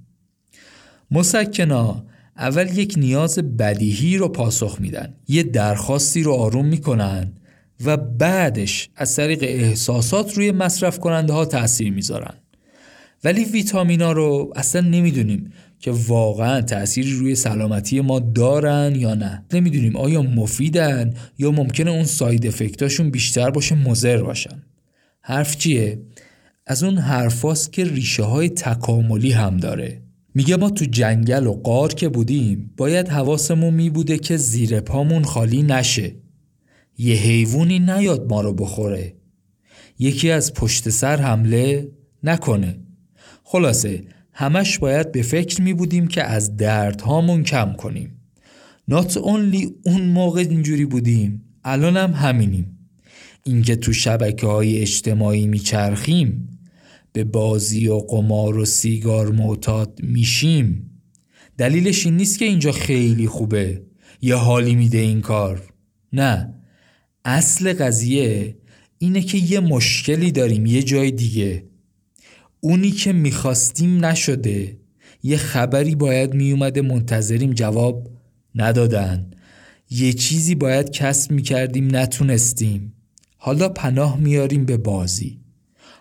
[1.11, 2.05] مسکنا
[2.37, 5.13] اول یک نیاز بدیهی رو پاسخ میدن.
[5.27, 7.33] یه درخواستی رو آروم می‌کنن
[7.85, 12.33] و بعدش از طریق احساسات روی مصرف کننده ها تأثیر می‌ذارن.
[13.23, 19.45] ولی ویتامینا رو اصلا نمی‌دونیم که واقعا تأثیری روی سلامتی ما دارن یا نه.
[19.53, 24.63] نمی‌دونیم آیا مفیدن یا ممکنه اون ساید افکتاشون بیشتر باشه مضر باشن.
[25.21, 25.99] حرف چیه؟
[26.67, 30.01] از اون حرفاست که ریشه های تکاملی هم داره.
[30.33, 35.23] میگه ما تو جنگل و قار که بودیم باید حواسمون می بوده که زیر پامون
[35.23, 36.15] خالی نشه.
[36.97, 39.13] یه حیوانی نیاد ما رو بخوره.
[39.99, 41.91] یکی از پشت سر حمله
[42.23, 42.79] نکنه.
[43.43, 48.21] خلاصه همش باید به فکر می بودیم که از دردهامون کم کنیم.
[48.91, 52.77] Not only اون موقع اینجوری بودیم الان هم همینیم.
[53.43, 56.54] اینکه تو شبکه های اجتماعی میچرخیم
[57.15, 60.91] به بازی و قمار و سیگار معتاد میشیم.
[61.57, 63.83] دلیلش این نیست که اینجا خیلی خوبه.
[64.21, 65.73] یا حالی میده این کار.
[66.13, 66.53] نه.
[67.25, 68.57] اصل قضیه
[68.97, 71.65] اینه که یه مشکلی داریم یه جای دیگه.
[72.59, 74.77] اونی که می‌خواستیم نشده.
[75.23, 78.09] یه خبری باید میومده منتظریم جواب
[78.55, 79.31] ندادن.
[79.89, 82.93] یه چیزی باید کسب می‌کردیم نتونستیم.
[83.37, 85.44] حالا پناه میاریم به بازی.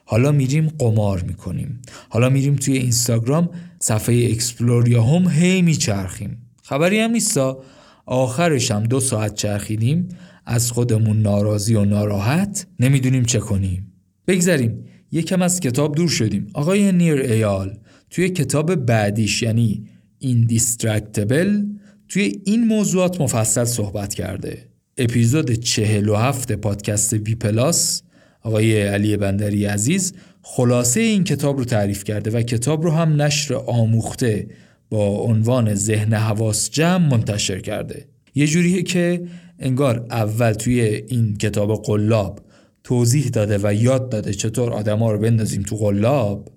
[0.04, 1.82] حالا میریم قمار می‌کنیم.
[2.08, 6.38] حالا میریم توی اینستاگرام صفحه explore یا هم هی میچرخیم.
[6.62, 7.62] خبری هم نیستا.
[8.06, 10.08] آخرش هم دو ساعت چرخیدیم.
[10.46, 13.92] از خودمون ناراضی و ناراحت نمی‌دونیم چه کنیم.
[14.26, 14.84] بگذریم.
[15.12, 16.46] یکم از کتاب دور شدیم.
[16.54, 17.78] آقای نیر ایال
[18.10, 19.86] توی کتاب بعدیش یعنی
[20.18, 21.62] Indistractable
[22.08, 24.68] توی این موضوعات مفصل صحبت کرده.
[24.98, 28.02] اپیزود چهل و هفت پادکست بی پلاس
[28.44, 33.54] آقای علی بندری عزیز خلاصه این کتاب رو تعریف کرده و کتاب رو هم نشر
[33.54, 34.48] آموخته
[34.90, 38.08] با عنوان ذهن حواس جمع منتشر کرده.
[38.34, 39.22] یه جوریه که
[39.58, 42.40] انگار اول توی این کتاب قلاب
[42.84, 46.48] توضیح داده و یاد داده چطور آدما رو بندازیم تو قلاب.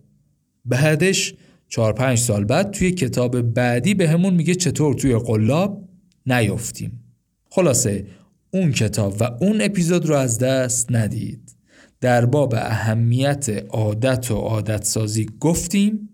[0.65, 1.33] بعدش
[1.69, 5.89] چهار پنج سال بعد توی کتاب بعدی به همون میگه چطور توی قلاب
[6.25, 7.03] نیفتیم
[7.49, 8.05] خلاصه
[8.51, 11.56] اون کتاب و اون اپیزود رو از دست ندید.
[12.01, 16.09] در باب اهمیت عادت و عادت سازی گفتیم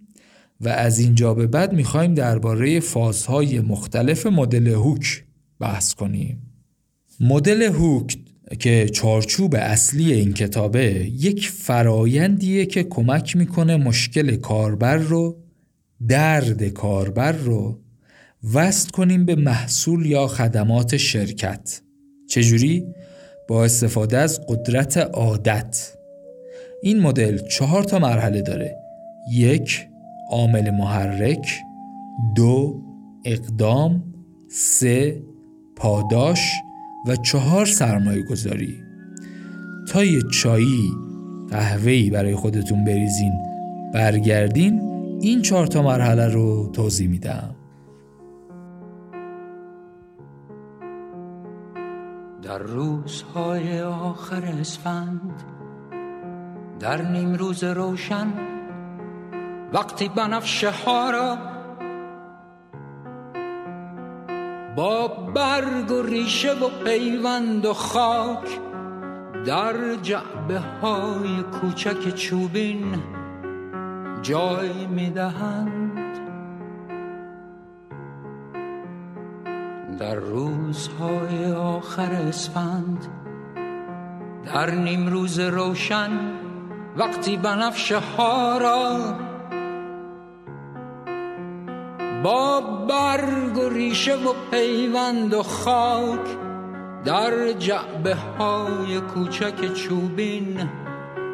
[0.61, 5.23] و از اینجا به بعد می‌خوایم درباره فازهای مختلف مدل هوک
[5.59, 6.53] بحث کنیم
[7.19, 8.17] مدل هوک
[8.59, 15.43] که چارچوب اصلی این کتابه یک فرایندیه که کمک می‌کنه مشکل کاربر رو
[16.07, 17.79] درد کاربر رو
[18.53, 21.81] وصل کنیم به محصول یا خدمات شرکت
[22.29, 22.85] چجوری؟
[23.53, 25.93] با استفاده از قدرت عادت.
[26.81, 28.77] این مدل چهار تا مرحله داره.
[29.31, 29.87] یک
[30.29, 31.59] عامل محرک.
[32.35, 32.81] دو
[33.25, 34.03] اقدام.
[34.49, 35.23] سه
[35.75, 36.51] پاداش.
[37.07, 38.75] و چهار سرمایه گذاری
[39.89, 40.91] تا یه چایی
[41.49, 43.33] قهوه‌ای برای خودتون بریزین
[43.93, 44.81] برگردین
[45.21, 47.52] این چهار تا مرحله رو توضیح میدم.
[52.43, 55.43] در روزهای آخر اسفند
[56.79, 58.33] در نیم روز روشن
[59.73, 61.37] وقتی بنفشه ها را
[64.75, 68.59] با برگ و ریشه و پیوند و خاک
[69.45, 73.03] در جعبه های کوچک چوبین
[74.21, 75.82] جای می‌دهند.
[79.99, 83.07] در روزهای آخر اسفند
[84.45, 86.09] در نیم روز روشن
[86.97, 88.97] وقتی بنفشه ها را
[92.23, 96.37] با برگ و ریشه و پیوند و خاک
[97.05, 100.69] در جعبه های کوچک چوبین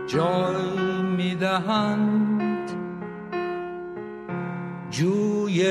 [0.08, 2.40] جای می‌دهند.
[4.90, 5.62] جوی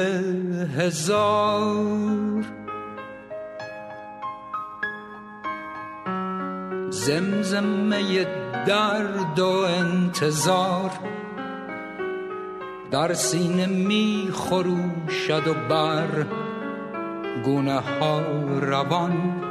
[0.76, 2.45] هزار
[7.07, 8.26] زمزمه
[8.66, 10.90] درد و انتظار.
[12.90, 16.26] در سینه می خروشد و بر
[17.44, 18.20] گونه ها
[18.61, 19.42] روان.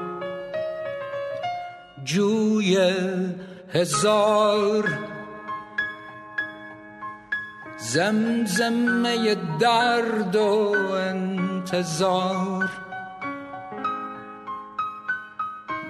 [2.04, 2.94] جوی
[3.74, 4.90] هزار
[7.78, 12.70] زمزمه درد و انتظار.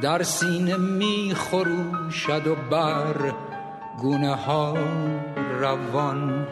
[0.02, 3.34] در سینه می خروشد و بر
[3.98, 4.78] گونه ها
[5.60, 6.48] روان.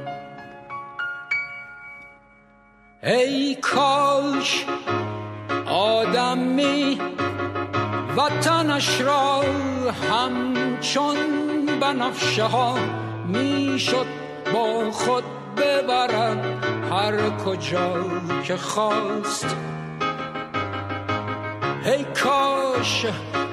[3.04, 4.66] ای کاش
[5.66, 7.00] آدمی
[8.18, 9.42] وطنش را
[10.12, 11.16] همچون
[11.82, 12.78] بنفشه ها
[13.28, 14.06] می‌شد
[14.54, 15.24] با خود
[15.58, 17.96] ببرد هر کجا
[18.44, 19.75] که خواست.
[21.86, 23.06] ای کاش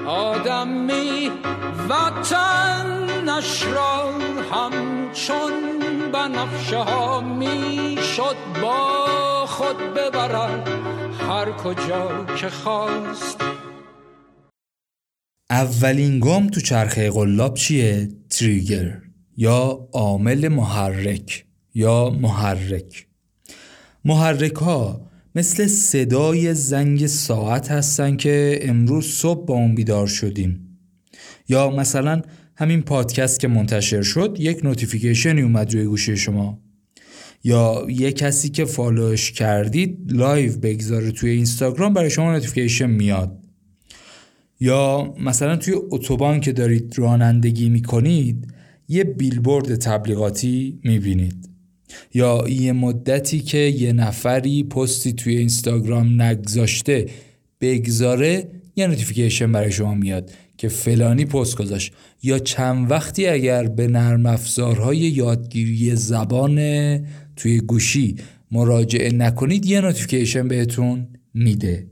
[0.06, 1.30] آدمی
[1.88, 4.12] وطنش را
[4.52, 5.52] همچون
[6.12, 10.68] بنفشه ها می‌شد با خود ببرد
[11.28, 13.40] هر کجا که خواست
[15.50, 19.00] اولین گام تو چرخه قلاب چیه؟ trigger
[19.36, 23.06] یا عامل محرک یا محرک
[24.04, 30.78] محرک ها مثل صدای زنگ ساعت هستن که امروز صبح با اون بیدار شدیم.
[31.48, 32.22] یا مثلا
[32.56, 36.58] همین پادکست که منتشر شد یک notification ی اومد روی گوشی شما.
[37.44, 43.38] یا یه کسی که follow ش کردید live بگذاره توی اینستاگرام برای شما notification میاد.
[44.60, 48.52] یا مثلا توی اتوبان که دارید رانندگی می‌کنید
[48.88, 51.51] یه بیلبورد تبلیغاتی می‌بینید.
[52.14, 57.06] یا یه مدتی که یه نفری پستی توی اینستاگرام نگذاشته
[57.60, 61.92] بگذاره یه notification برای شما میاد که فلانی پست گذاشت.
[62.22, 66.58] یا چند وقتی اگر به نرم افزارهای یادگیری زبان
[67.36, 68.16] توی گوشی
[68.50, 71.86] مراجعه نکنید یه notification بهتون میده.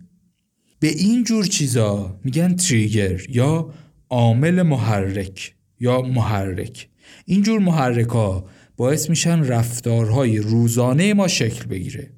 [0.80, 3.70] به این جور چیزا میگن تریگر یا
[4.10, 6.88] عامل محرک یا محرک.
[7.26, 8.44] این جور محرک ها
[8.80, 12.10] باعث میشن رفتارهای روزانه ما شکل بگیره.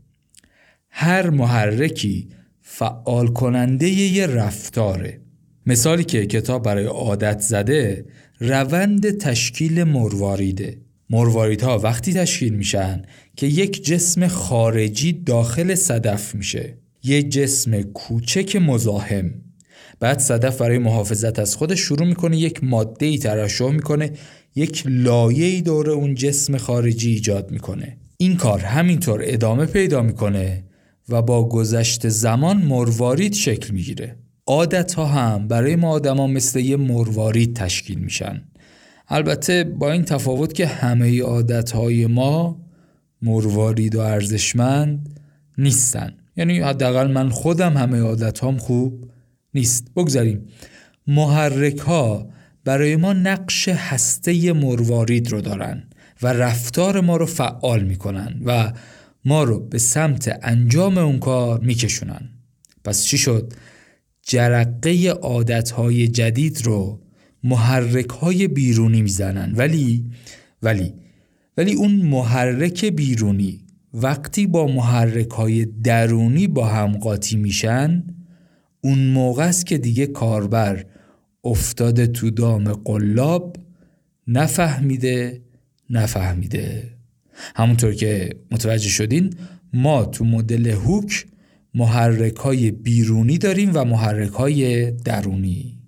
[0.91, 2.29] هر محرکی
[2.61, 5.21] فعال کننده یه رفتاره.
[5.67, 8.05] مثالی که کتاب برای عادت زده
[8.41, 13.03] روند تشکیل مرواریده مرواریدها وقتی تشکیل میشن
[13.37, 16.79] که یک جسم خارجی داخل صدف میشه.
[17.05, 19.35] یه جسم کوچک مزاحم.
[20.01, 24.11] بعد صدف برای محافظت از خودش شروع می‌کنه یک ماده ای ترشح می‌کنه
[24.55, 27.97] یک لایه دور اون جسم خارجی ایجاد می‌کنه.
[28.17, 30.65] این کار همینطور ادامه پیدا می‌کنه
[31.09, 34.17] و با گذشت زمان مروارید شکل می‌گیره.
[34.47, 38.43] عادت ها هم برای ما آدما مثل یه مروارید تشکیل میشن.
[39.09, 42.61] البته با این تفاوت که همه عادت های ما
[43.23, 45.21] مروارید و ارزشمند
[45.59, 46.15] نیستن.
[46.37, 49.11] یعنی حداقل من خودم همه عادت هام خوب
[49.55, 49.95] نیست.
[49.97, 50.47] بگذاریم.
[51.07, 52.29] محرک ها
[52.65, 55.83] برای ما نقش هسته مروارید رو دارن
[56.23, 58.73] و رفتار ما رو فعال می‌کنن و
[59.25, 62.29] ما رو به سمت انجام اون کار میکشونن
[62.85, 63.53] پس چی شد؟
[64.23, 67.01] جرقه عادتهای جدید رو
[67.45, 70.11] محرک های بیرونی می‌زنن ولی
[70.63, 70.95] ولی
[71.57, 78.05] ولی اون محرک بیرونی وقتی با محرک های درونی با هم قاطی میشن
[78.81, 80.85] اون موقع است که دیگه کاربر
[81.45, 83.57] افتاده تو دام قلاب
[84.29, 85.43] نفهمیده
[85.91, 86.97] نفهمیده.
[87.57, 89.35] همونطور که متوجه شدین
[89.73, 91.27] ما تو مدل هوک
[91.75, 95.79] محرک های بیرونی داریم و محرک های درونی.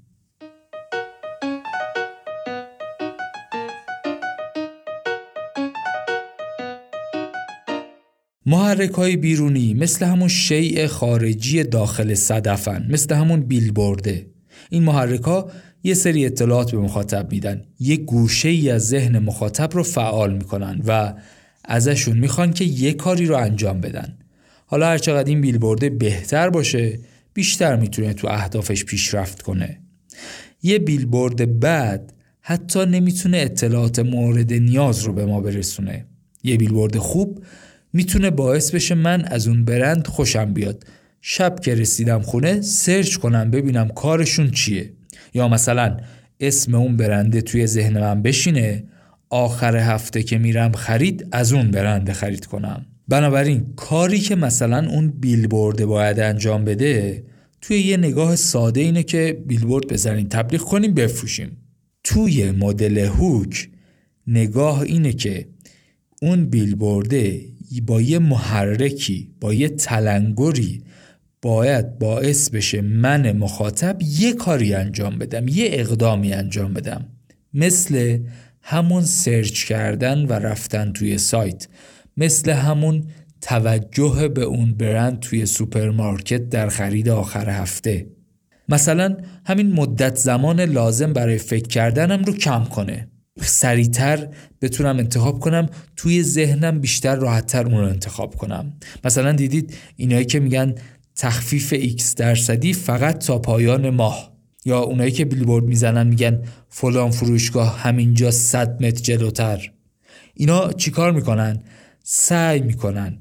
[8.47, 14.34] محرک های بیرونی مثل همون شیء خارجی داخل صدفن مثل همون بیلبورده.
[14.71, 15.51] این محرک ها
[15.83, 17.63] یه سری اطلاعات به مخاطب میدن.
[17.81, 21.15] یه گوشه ای از ذهن مخاطب رو فعال می‌کنن و
[21.65, 24.19] ازشون می‌خوان که یه کاری رو انجام بدن.
[24.67, 26.99] حالا هر چقدر این بیلبورده بهتر باشه
[27.35, 29.81] بیشتر می‌تونه تو اهدافش پیشرفت کنه.
[30.63, 36.07] یه بیلبورد بد حتی نمی‌تونه اطلاعات مورد نیاز رو به ما برسونه.
[36.43, 37.45] یه بیلبورد خوب
[37.93, 40.85] می‌تونه باعث بشه من از اون برند خوشم بیاد.
[41.27, 44.93] شب که رسیدم خونه سرچ کنم ببینم کارشون چیه.
[45.35, 45.97] یا مثلا
[46.41, 48.85] اسم اون برنده توی ذهن من بشینه
[49.31, 52.87] آخر هفته که میرم خرید از اون برنده خرید کنم.
[53.09, 57.25] بنابراین کاری که مثلا اون بیلبورد باید انجام بده
[57.61, 61.57] توی یه نگاه ساده اینه که بیلبورد بزنیم تبلیغ کنیم بفروشیم
[62.05, 63.69] توی مدل هوک
[64.27, 65.49] نگاه اینه که
[66.23, 67.41] اون بیلبورده
[67.87, 70.85] با یه محرکی با یه تلنگری
[71.45, 77.09] باید باعث بشه من مخاطب یه کاری انجام بدم یه اقدامی انجام بدم.
[77.55, 78.19] مثل
[78.63, 81.69] همون search کردن و رفتن توی سایت.
[82.17, 83.05] مثل همون
[83.41, 88.07] توجه به اون برند توی سوپرمارکت در خرید آخر هفته.
[88.69, 89.17] مثلا
[89.47, 93.09] همین مدت زمان لازم برای فکر کردنم رو کم کنه.
[93.41, 94.29] سریعتر
[94.63, 98.73] بتونم انتخاب کنم توی ذهنم بیشتر راحتتر اون رو انتخاب کنم.
[99.05, 100.75] مثلا دیدید اینایی که میگن
[101.17, 104.35] تخفیف x درصدی فقط تا پایان ماه.
[104.65, 109.71] یا اونایی که بیلبورد می‌زنن میگن فلان فروشگاه همینجا 100 متر جلوتر.
[110.35, 111.63] اینا چیکار می‌کنن؟
[112.03, 113.19] سعی می‌کنن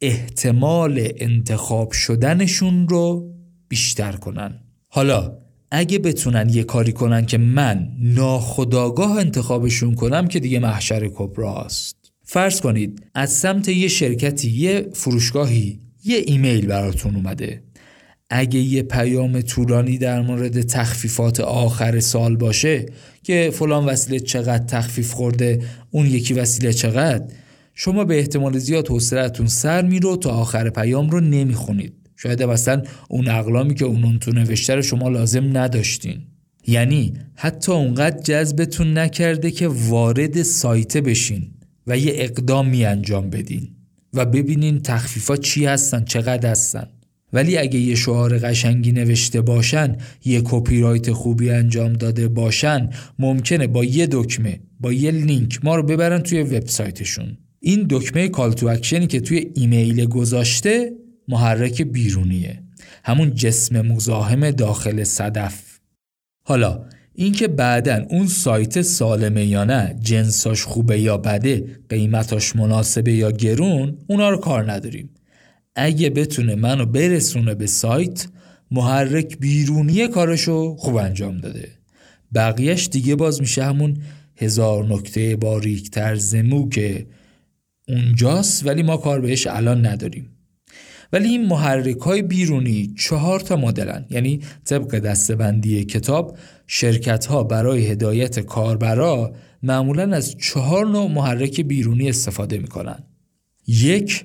[0.00, 3.34] احتمال انتخاب شدنشون رو
[3.68, 4.60] بیشتر کنن.
[4.88, 5.38] حالا
[5.70, 11.96] اگه بتونن یه کاری کنن که من ناخداگاه انتخابشون کنم که دیگه محشر کبراست.
[12.22, 17.62] فرض کنید از سمت یه شرکتی یه فروشگاهی یه ایمیل براتون اومده.
[18.30, 22.86] اگه یه پیام طولانی در مورد تخفیفات آخر سال باشه
[23.22, 27.24] که فلان وسیله چقدر تخفیف خورده اون یکی وسیله چقدر
[27.74, 31.94] شما به احتمال زیاد حوصلتون سر میرو تا آخر پیام رو نمی‌خونید.
[32.16, 36.20] شاید مثلا اون اقلامی که اون تو نوشته رو شما لازم نداشتین.
[36.66, 41.50] یعنی حتی اونقدر جذبتون نکرده که وارد سایته بشین
[41.86, 43.68] و یه اقدامی انجام بدین.
[44.14, 46.88] و ببینین تخفیفا چی هستن چقدر هستن.
[47.32, 53.84] ولی اگه یه شعار قشنگی نوشته باشن یه copywrite خوبی انجام داده باشن ممکنه با
[53.84, 57.38] یه دکمه با یه لینک ما رو ببرن توی وبسایتشون.
[57.60, 60.92] این دکمه call to action ی که توی ایمیل گذاشته
[61.28, 62.62] محرک بیرونیه.
[63.04, 65.78] همون جسم مزاحم داخل صدف.
[66.44, 66.84] حالا
[67.14, 73.98] اینکه بعدا اون سایت سالمه یا نه جنساش خوبه یا بده قیمتاش مناسبه یا گرون
[74.06, 75.10] اونا رو کار نداریم.
[75.76, 78.26] اگه بتونه منو برسونه به سایت
[78.70, 81.68] محرک بیرونی کارشو خوب انجام داده.
[82.34, 83.96] بقیهش دیگه باز میشه همون
[84.36, 87.06] هزار نکته باریکتر زمو که
[87.88, 90.31] اونجاست ولی ما کار بهش الان نداریم.
[91.12, 94.06] ولی این محرک های بیرونی چهار تا مدلن.
[94.10, 96.36] یعنی طبق دستبندی کتاب
[96.66, 99.32] شرکت ها برای هدایت کاربرا
[99.62, 103.04] معمولا از چهار نوع محرک بیرونی استفاده می‌کنن.
[103.66, 104.24] یک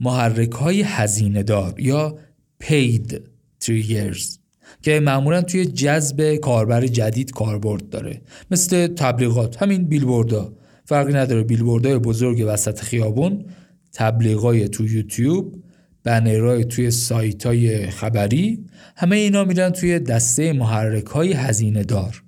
[0.00, 2.18] محرک های هزینه دار یا
[2.62, 3.14] paid
[3.64, 4.38] triggers
[4.82, 8.20] که معمولا توی جذب کاربر جدید کاربرد داره.
[8.50, 9.62] مثل تبلیغات.
[9.62, 10.52] همین بیلبوردها.
[10.84, 11.42] فرقی نداره.
[11.42, 13.44] بیلبوردهای بزرگ وسط خیابون
[13.92, 15.64] تبلیغای تو یوتیوب
[16.04, 22.22] بنرهای توی سایت های خبری همه اینا میرن توی دسته محرک های هزینه دار.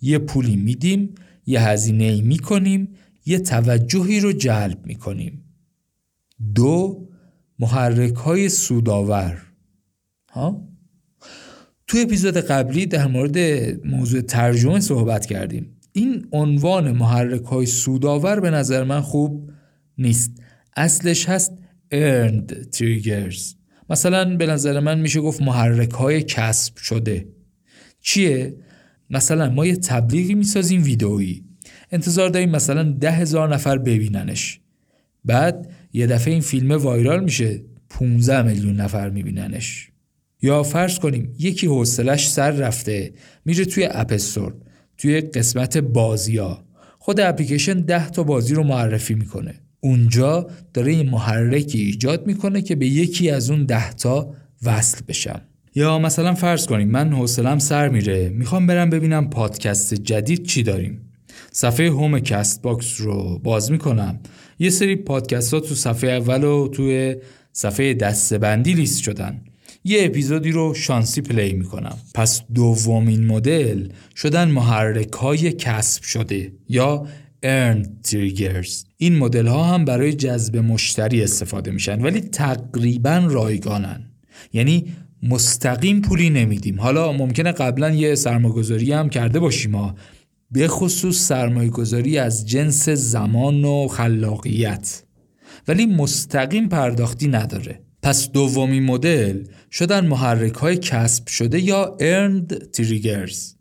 [0.00, 1.14] یه پولی میدیم
[1.46, 2.88] یه هزینه می‌کنیم
[3.26, 5.44] یه توجهی رو جلب می‌کنیم.
[6.54, 7.08] دو
[7.58, 9.42] محرک های سوداور
[10.30, 10.68] ها؟
[11.86, 13.38] تو اپیزود قبلی در مورد
[13.86, 15.76] موضوع ترجمه صحبت کردیم.
[15.92, 19.50] این عنوان محرک های سوداور به نظر من خوب
[19.98, 20.30] نیست.
[20.76, 21.52] اصلش هست
[21.94, 23.58] earned triggers
[23.90, 27.28] مثلا به نظر من میشه گفت محرک های کسب شده.
[28.00, 28.56] چیه؟
[29.10, 31.44] مثلا ما یه تبلیغی می‌سازیم ویدئویی.
[31.90, 34.60] انتظار داریم مثلا ده هزار نفر ببیننش.
[35.24, 39.90] بعد یه دفعه این فیلم وایرال میشه 15 میلیون نفر میبیننش.
[40.42, 43.12] یا فرض کنیم یکی حوصلش سر رفته
[43.44, 44.54] میره توی اپستور
[44.98, 46.64] توی قسمت بازی ها
[46.98, 49.60] خود اپلیکیشن 10 تا بازی رو معرفی می‌کنه.
[49.80, 55.40] اونجا داره این محرکی ایجاد می‌کنه که به یکی از اون ده تا وصل بشم.
[55.74, 58.28] یا مثلا فرض کنیم من حوصلم سر میره.
[58.28, 61.00] می‌خوام برم ببینم پادکست جدید چی داریم.
[61.52, 64.20] صفحه home Castbox رو باز می‌کنم.
[64.58, 67.16] یه سری پادکست ها تو صفحه اول و توی
[67.52, 69.40] صفحه دسته‌بندی لیست شدن.
[69.84, 71.96] یه اپیزودی رو شانسی play می‌کنم.
[72.14, 77.06] پس دومین مدل شدن محرک های کسب شده یا
[77.44, 78.86] earned triggers.
[78.96, 84.10] این مدل ها هم برای جذب مشتری استفاده میشن ولی تقریبا رایگانن.
[84.52, 84.86] یعنی
[85.22, 86.80] مستقیم پولی نمیدیم.
[86.80, 89.94] حالا ممکنه قبلا یه سرمایه‌گذاری هم کرده باشیم ما
[90.50, 95.02] به خصوص سرمایه گذاری از جنس زمان و خلاقیت.
[95.68, 97.80] ولی مستقیم پرداختی نداره.
[98.02, 103.57] پس دومی مدل شدن محرک های کسب شده یا earned triggers.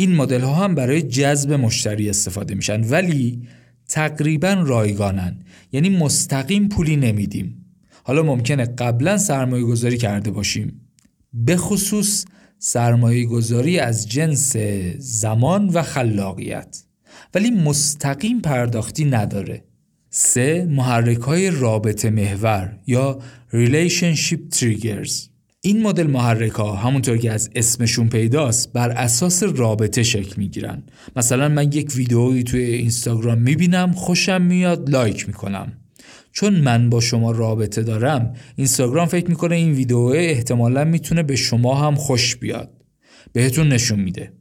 [0.00, 3.42] این مدل ها هم برای جذب مشتری استفاده میشن ولی
[3.88, 5.38] تقریبا رایگانن.
[5.72, 7.64] یعنی مستقیم پولی نمیدیم.
[8.04, 10.80] حالا ممکنه قبلا سرمایه گذاری کرده باشیم.
[11.32, 12.24] به خصوص
[12.58, 14.56] سرمایه گذاری از جنس
[14.98, 16.82] زمان و خلاقیت.
[17.34, 19.64] ولی مستقیم پرداختی نداره.
[20.10, 23.18] سه محرک های رابطه محور یا
[23.52, 25.29] Relationship Triggers.
[25.62, 30.82] این مدل محرک ها همونطور که از اسمشون پیداست بر اساس رابطه شکل می‌گیرن.
[31.16, 35.72] مثلا من یک ویدئویی توی اینستاگرام می‌بینم خوشم میاد لایک می‌کنم.
[36.32, 41.74] چون من با شما رابطه دارم اینستاگرام فکر می‌کنه این ویدیو احتمالا می‌تونه به شما
[41.74, 42.70] هم خوش بیاد.
[43.32, 44.32] بهتون نشون میده.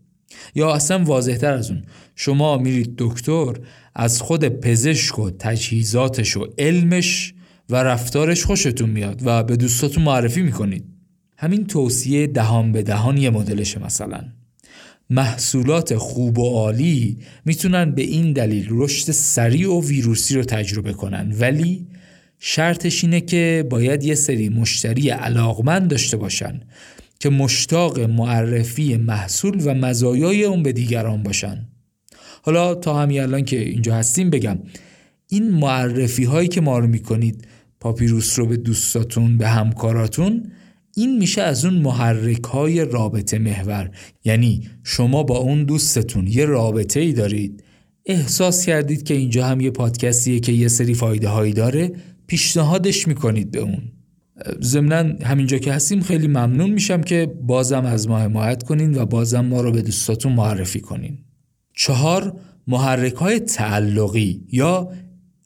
[0.56, 1.84] یا اصلا واضحتر از اون
[2.16, 3.54] شما میرید دکتر
[3.96, 7.34] از خود پزشک و تجهیزاتش و علمش
[7.70, 10.99] و رفتارش خوشتون میاد و به دوستاتون معرفی می‌کنید.
[11.42, 14.22] همین توصیه دهان به دهان یه مدلشه مثلا.
[15.10, 21.36] محصولات خوب و عالی می‌تونن به این دلیل رشد سریع و ویروسی رو تجربه کنن
[21.40, 21.88] ولی
[22.40, 26.62] شرطش اینه که باید یه سری مشتری علاقمند داشته باشن
[27.20, 31.68] که مشتاق معرفی محصول و مزایای اون به دیگران باشن.
[32.42, 34.60] حالا تا همین الان که اینجا هستیم بگم
[35.28, 37.48] این معرفی هایی که ما رو می‌کنید
[37.80, 40.52] پاپیروس رو به دوستاتون به همکاراتون
[41.00, 43.92] این میشه از اون محرک های رابطه محور.
[44.26, 47.64] یعنی شما با اون دوستتون یه رابطه ای دارید.
[48.06, 51.92] احساس کردید که اینجا هم یه پادکستیه که یه سری فایده هایی داره
[52.28, 53.82] پیشنهادش می‌کنید به اون.
[54.62, 59.46] ضمنا همینجا که هستیم خیلی ممنون میشم که بازم از ما حمایت کنین و بازم
[59.46, 61.18] ما رو به دوستاتون معرفی کنین.
[61.76, 64.92] چهار محرک های تعلقی یا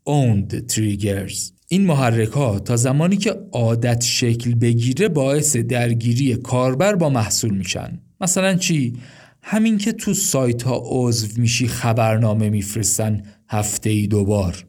[0.10, 1.53] owned triggers.
[1.74, 8.00] این محرک ها تا زمانی که عادت شکل بگیره باعث درگیری کاربر با محصول میشن.
[8.22, 8.94] مثلا چی؟
[9.42, 14.66] همین که تو سایت ها عضو میشی خبرنامه میفرستن هفته ای دوبار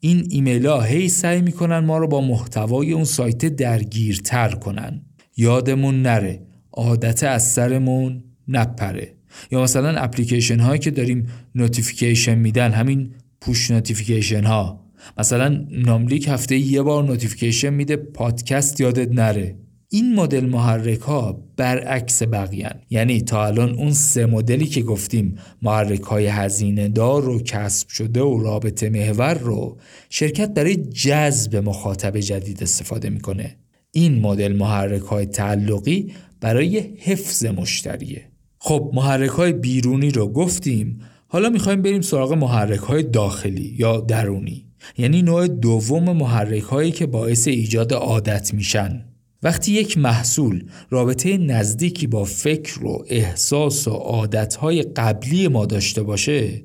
[0.00, 5.02] این ایمیل ها هی سعی می‌کنن ما رو با محتوای اون سایت درگیرتر کنن.
[5.36, 9.14] یادمون نره عادت از سرمون نپره.
[9.50, 14.79] یا مثلا اپلیکیشن هایی که داریم notification میدن همین push notification ها
[15.18, 19.56] مثلا ناملیک هفته یه بار notification میده پادکست یادت نره.
[19.92, 26.02] این مدل محرک ها برعکس بقیان یعنی تا الان اون سه مدلی که گفتیم محرک
[26.02, 29.78] های هزینه دار و کسب شده و رابطه محور رو
[30.10, 33.56] شرکت برای جذب مخاطب جدید استفاده می‌کنه.
[33.92, 38.30] این مدل محرک های تعلقی برای حفظ مشتریه.
[38.58, 41.00] خب محرک های بیرونی رو گفتیم.
[41.28, 44.69] حالا می‌خوایم بریم سراغ محرک های داخلی یا درونی.
[44.98, 49.04] یعنی نوع دوم محرک هایی که باعث ایجاد عادت میشن.
[49.42, 56.62] وقتی یک محصول رابطه نزدیکی با فکر و احساس و عادتهای قبلی ما داشته باشه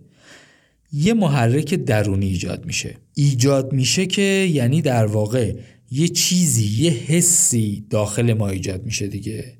[0.94, 2.96] یه محرک درونی ایجاد میشه.
[3.14, 5.54] ایجاد میشه که یعنی در واقع
[5.92, 9.58] یه چیزی یه حسی داخل ما ایجاد میشه دیگه.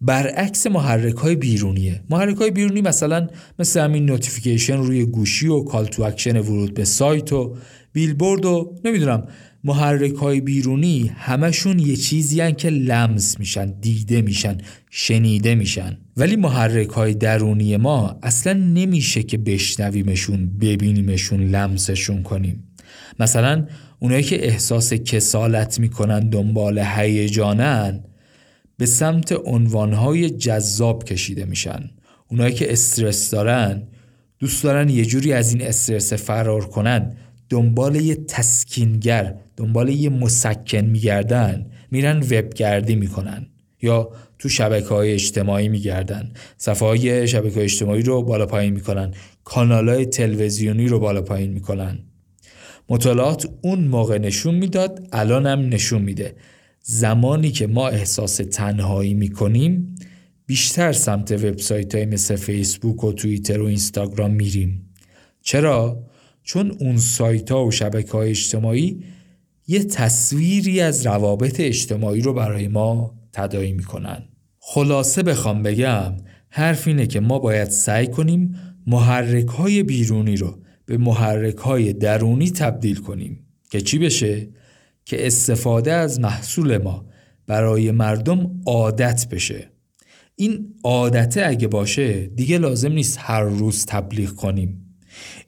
[0.00, 2.02] برعکس محرک های بیرونیه.
[2.10, 3.28] محرک های بیرونی مثلا
[3.58, 7.56] مثل همین notification روی گوشی و call to action ورود به سایت و
[7.92, 9.28] بیلبورد و نمی‌دونم
[9.64, 14.58] محرک های بیرونی همشون یه چیزی هن که لمس میشن دیده میشن
[14.90, 15.98] شنیده میشن.
[16.16, 22.64] ولی محرک های درونی ما اصلا نمیشه که بشنویمشون ببینیمشون لمسشون کنیم.
[23.20, 23.66] مثلا
[23.98, 28.04] اونایی که احساس کسالت می‌کنن دنبال هیجانن
[28.76, 31.90] به سمت عنوانهای جذاب کشیده میشن.
[32.28, 33.82] اونایی که استرس دارن
[34.38, 37.16] دوست دارن یه جوری از این استرس فرار کنن.
[37.50, 43.46] دنبال یه تسکینگر دنبال یه مسکن میگردن میرن وبگردی می‌کنن
[43.82, 46.32] یا تو شبکه های اجتماعی میگردن.
[46.56, 49.14] صفحه های شبکه اجتماعی رو بالا پایین می‌کنن.
[49.44, 51.98] کانال های تلویزیونی رو بالا پایین می‌کنن.
[52.88, 56.34] مطالعات اون موقع نشون می‌داد الان هم نشون میده.
[56.82, 59.94] زمانی که ما احساس تنهایی می‌کنیم
[60.46, 64.90] بیشتر سمت وبسایت های مثل فیسبوک و توییتر و اینستاگرام میریم.
[65.42, 66.09] چرا؟
[66.42, 69.04] چون اون سایت ها و شبکه های اجتماعی
[69.66, 74.22] یه تصویری از روابط اجتماعی رو برای ما تدایی می‌کنن.
[74.58, 76.16] خلاصه بخوام بگم
[76.48, 78.54] حرف اینه که ما باید سعی کنیم
[78.86, 84.48] محرک های بیرونی رو به محرک های درونی تبدیل کنیم که چی بشه؟
[85.04, 87.06] که استفاده از محصول ما
[87.46, 89.70] برای مردم عادت بشه.
[90.36, 94.89] این عادته اگه باشه دیگه لازم نیست هر روز تبلیغ کنیم.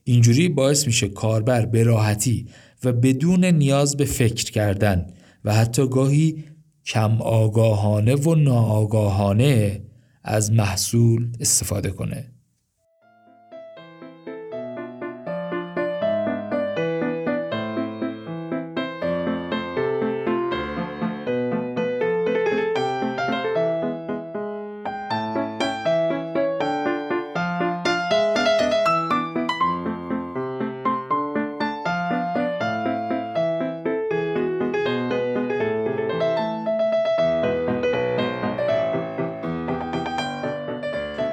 [0.04, 2.46] اینجوری باعث میشه کاربر به راحتی
[2.84, 5.06] و بدون نیاز به فکر کردن
[5.44, 6.44] و حتی گاهی
[6.86, 9.82] کم آگاهانه و ناآگاهانه
[10.24, 12.32] از محصول استفاده کنه.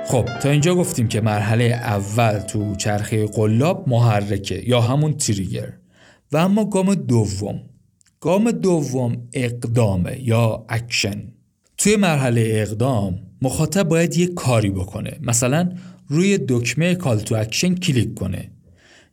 [0.10, 5.74] خب تا اینجا گفتیم که مرحله اول تو چرخه قلاب محرکه یا همون trigger.
[6.32, 7.62] و اما گام دوم.
[8.20, 11.24] گام دوم اقدامه یا اکشن.
[11.78, 15.18] توی مرحله اقدام مخاطب باید یک کاری بکنه.
[15.22, 15.70] مثلا
[16.08, 18.52] روی دکمه call to action کلیک کنه.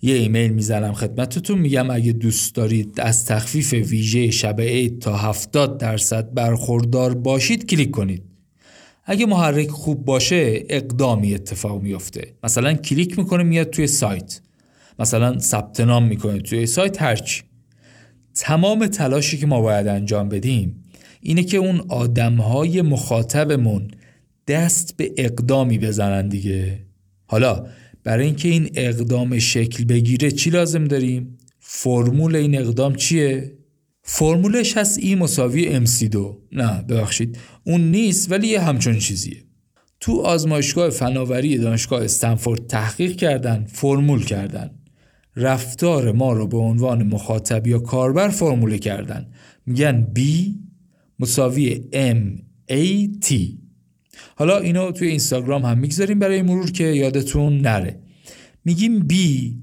[0.02, 5.78] یه ایمیل می‌زنم خدمتتون میگم اگه دوست دارید از تخفیف ویژه شب عید تا 70
[5.78, 8.35] درصد برخوردار باشید کلیک کنید.
[9.08, 14.40] اگه محرک خوب باشه اقدامی اتفاق میفته مثلا کلیک می‌کنه میاد توی سایت
[14.98, 17.42] مثلا ثبت نام می‌کنه توی سایت هرچی
[18.34, 20.84] تمام تلاشی که ما باید انجام بدیم
[21.20, 23.90] اینه که اون آدمهای مخاطبمون
[24.48, 26.78] دست به اقدامی بزنن دیگه
[27.26, 27.66] حالا
[28.04, 33.52] برای اینکه این اقدام شکل بگیره چی لازم داریم؟ فرمول این اقدام چیه؟
[34.08, 36.16] فرمولش هست ای مساوی MC2
[36.52, 39.36] نه ببخشید اون نیست ولی یه همچون چیزیه.
[40.00, 44.70] تو آزمایشگاه فناوری دانشگاه استنفورد تحقیق کردن فرمول کردن.
[45.36, 49.26] رفتار ما رو به عنوان مخاطب یا کاربر فرموله کردن.
[49.66, 50.20] میگن B
[51.18, 52.40] مساوی M
[52.72, 53.34] A T.
[54.36, 58.00] حالا اینو توی اینستاگرام هم می‌گذاریم برای مرور که یادتون نره.
[58.64, 59.14] میگیم B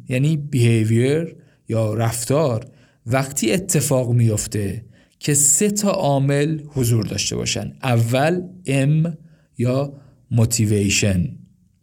[0.10, 1.32] یعنی behavior
[1.70, 2.73] یا رفتار.
[3.06, 4.86] وقتی اتفاق میفته
[5.20, 7.74] که سه تا عامل حضور داشته باشن.
[7.84, 9.10] اول M
[9.58, 9.93] یا
[10.34, 11.30] motivation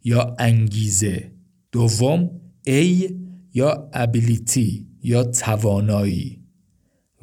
[0.03, 1.31] یا انگیزه.
[1.71, 2.29] دوم
[2.67, 3.11] A
[3.53, 6.41] یا ابیلیتی یا توانایی.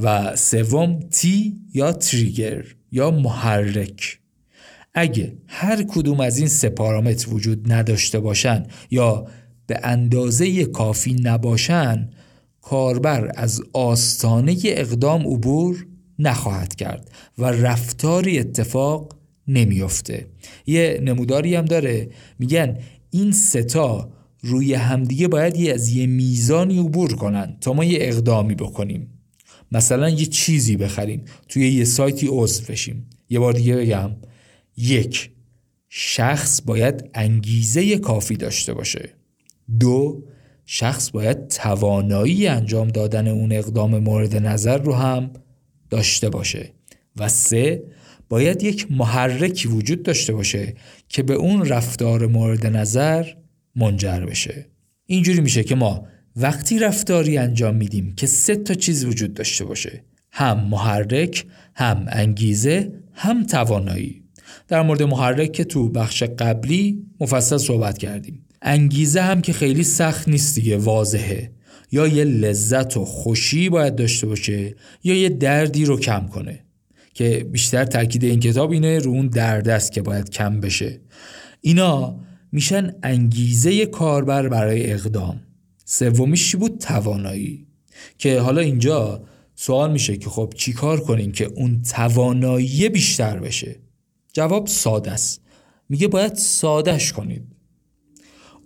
[0.01, 4.19] و سوم تی یا تریگر یا محرک.
[4.95, 9.27] اگه هر کدوم از این سه پارامتر وجود نداشته باشن یا
[9.67, 12.11] به اندازه کافی نباشن
[12.63, 15.87] کاربر از آستانه اقدام عبور
[16.19, 19.17] نخواهد کرد و رفتاری اتفاق
[19.49, 20.27] نمیافته.
[20.67, 22.09] یه نموداری هم داره.
[22.39, 22.79] میگن
[23.11, 28.55] این ستا روی همدیگه باید یه از یه میزانی عبور کنن تا ما یه اقدامی
[28.55, 29.09] بکنیم.
[29.73, 31.25] مثلا یه چیزی بخریم.
[31.49, 33.11] توی یه سایتی عضو بشیم.
[33.31, 34.11] یه بار دیگه بگم.
[34.77, 35.31] یک
[35.89, 39.11] شخص باید انگیزه کافی داشته باشه.
[39.81, 40.23] دو
[40.71, 45.31] شخص باید توانایی انجام دادن اون اقدام مورد نظر رو هم
[45.91, 46.73] داشته باشه.
[47.17, 47.83] و سه
[48.29, 50.75] باید یک محرکی وجود داشته باشه
[51.09, 53.27] که به اون رفتار مورد نظر
[53.77, 54.67] منجر بشه.
[55.07, 56.07] اینجوری میشه که ما
[56.37, 60.05] وقتی رفتاری انجام میدیم که سه تا چیز وجود داشته باشه.
[60.33, 64.23] هم محرک هم انگیزه هم توانایی.
[64.69, 68.48] در مورد محرک که تو بخش قبلی مفصل صحبت کردیم.
[68.63, 71.53] انگیزه هم که خیلی سخت نیست دیگه واضحه.
[71.93, 76.65] یا یه لذت و خوشی باید داشته باشه یا یه دردی رو کم کنه.
[77.15, 81.01] که بیشتر تاکید این کتاب اینه رو اون درد است که باید کم بشه.
[81.61, 82.21] اینا
[82.53, 85.41] میشن انگیزه کاربر برای اقدام.
[85.85, 87.67] سومیش بود؟ توانایی.
[88.19, 89.23] که حالا اینجا
[89.55, 93.77] سوال میشه که خب چیکار کنیم که اون توانایی بیشتر بشه؟
[94.33, 95.41] جواب ساده است.
[95.89, 97.58] میگه باید سادهش کنید.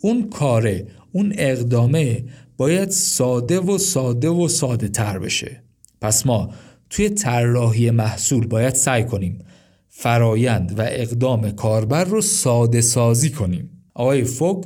[0.02, 2.24] اون کاره اون اقدامه
[2.56, 5.62] باید ساده و ساده و ساده تر بشه.
[6.00, 6.54] پس ما
[6.90, 9.44] توی طراحی محصول باید سعی کنیم
[9.88, 13.70] فرایند و اقدام کاربر رو ساده سازی کنیم.
[13.94, 14.64] آقای فوگ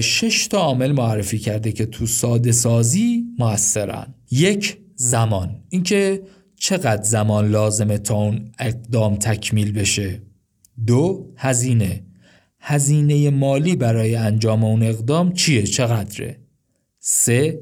[0.00, 4.14] شش تا عامل معرفی کرده که تو ساده سازی موثرن.
[4.30, 5.60] یک زمان.
[5.68, 6.22] اینکه
[6.56, 10.22] چقدر زمان لازمه تا اون اقدام تکمیل بشه.
[10.86, 12.04] دو هزینه.
[12.66, 16.38] هزینه مالی برای انجام اون اقدام چیه؟ چقدره؟
[17.00, 17.60] سه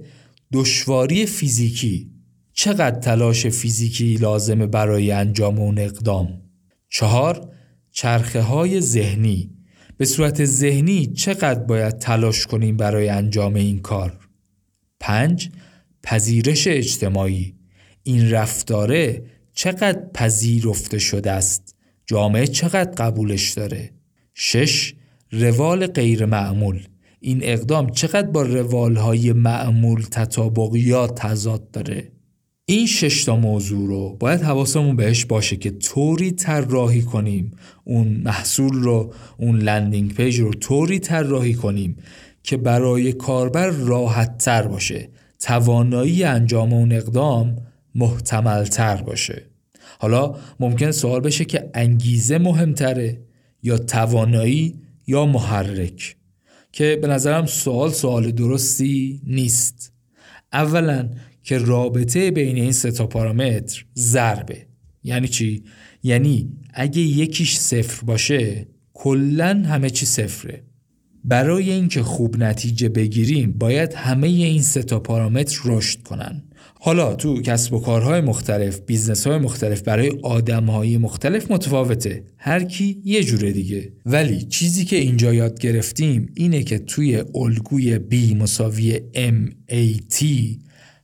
[0.52, 2.10] دشواری فیزیکی.
[2.52, 6.42] چقدر تلاش فیزیکی لازمه برای انجام اون اقدام؟
[6.88, 7.50] چهار
[7.90, 9.50] چرخه های ذهنی.
[9.96, 14.18] به صورت ذهنی چقدر باید تلاش کنیم برای انجام این کار؟
[15.00, 15.50] پنج
[16.02, 17.54] پذیرش اجتماعی.
[18.02, 19.22] این رفتاره
[19.52, 21.76] چقدر پذیرفته شده است؟
[22.06, 24.01] جامعه چقدر قبولش داره؟
[24.34, 24.94] شش
[25.32, 26.86] روال غیر معمول
[27.20, 32.12] این اقدام چقدر با روالهای معمول تطابق یا تضاد داره؟
[32.66, 37.50] این ششتا موضوع رو باید حواسمون بهش باشه که طوری طراحی کنیم
[37.84, 41.96] اون محصول رو اون landing page رو طوری طراحی کنیم
[42.42, 45.08] که برای کاربر راحت تر باشه
[45.40, 47.56] توانایی انجام اون اقدام
[47.94, 49.46] محتمل تر باشه.
[49.98, 53.20] حالا ممکن سوال بشه که انگیزه مهمتره.
[53.62, 54.74] یا توانایی
[55.06, 56.16] یا محرک
[56.72, 59.92] که به نظرم سوال سوال درستی نیست.
[60.52, 61.10] اولا
[61.42, 64.66] که رابطه بین این سه تا پارامتر ضربه.
[65.04, 65.62] یعنی چی؟
[66.02, 70.62] یعنی اگه یکیش صفر باشه کلا همه چی صفره.
[71.24, 76.42] برای اینکه خوب نتیجه بگیریم باید همه این سه تا پارامتر رشد کنن.
[76.84, 82.24] حالا تو کسب و کارهای مختلف business های مختلف برای آدم های مختلف متفاوته.
[82.38, 83.92] هر کی یه جوره دیگه.
[84.06, 90.24] ولی چیزی که اینجا یاد گرفتیم اینه که توی الگوی B مساوی MAT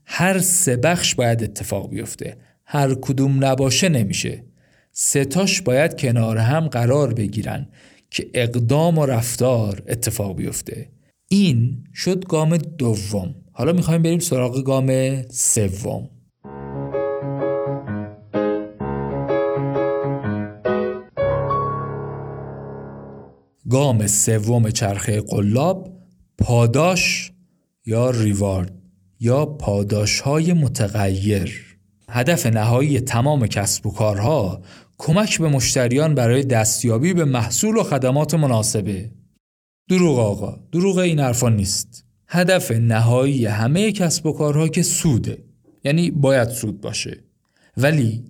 [0.05, 2.37] هر سه بخش باید اتفاق بیفته.
[2.65, 4.45] هر کدوم نباشه نمیشه.
[4.93, 7.69] ستاش باید کنار هم قرار بگیرن
[8.11, 10.89] که اقدام و رفتار اتفاق بیفته.
[11.29, 13.35] این شد گام دوم.
[13.59, 16.11] حالا می‌خوایم بریم سراغ گام سوم.
[23.71, 25.89] گام سوم چرخه قلاب
[26.39, 27.33] پاداش
[27.87, 28.73] یا ریوارد
[29.21, 31.79] یا پاداش های متغیر.
[32.09, 34.63] هدف نهایی تمام کسب و کارها
[34.99, 39.11] کمک به مشتریان برای دستیابی به محصول و خدمات مناسبه.
[39.91, 42.08] دروغ آقا دروغ این حرفا نیست.
[42.29, 45.39] هدف نهایی همه کسب و کارها که سوده.
[45.85, 47.19] یعنی باید سود باشه.
[47.77, 48.25] ولی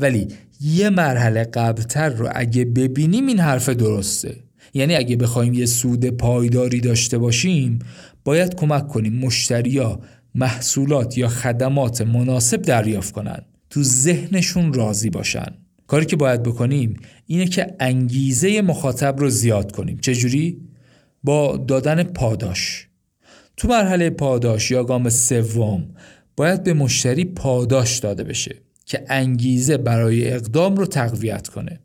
[0.00, 0.28] ولی
[0.60, 4.36] یه مرحله قبلتر رو اگه ببینیم این حرف درسته.
[4.74, 7.78] یعنی اگه بخوایم یه سود پایداری داشته باشیم
[8.24, 10.00] باید کمک کنیم مشتریا
[10.34, 13.42] محصولات یا خدمات مناسب دریافت کنن.
[13.70, 15.54] تو ذهنشون راضی باشن.
[15.86, 19.98] کاری که باید بکنیم اینه که انگیزه مخاطب رو زیاد کنیم.
[19.98, 20.60] چجوری؟
[21.24, 22.87] با دادن پاداش.
[23.58, 25.88] تو مرحله پاداش یا گام سوم
[26.36, 31.80] باید به مشتری پاداش داده بشه که انگیزه برای اقدام رو تقویت کنه.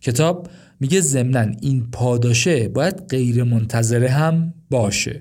[0.00, 0.48] کتاب
[0.80, 5.20] میگه ضمنا این پاداشه باید غیر منتظره هم باشه.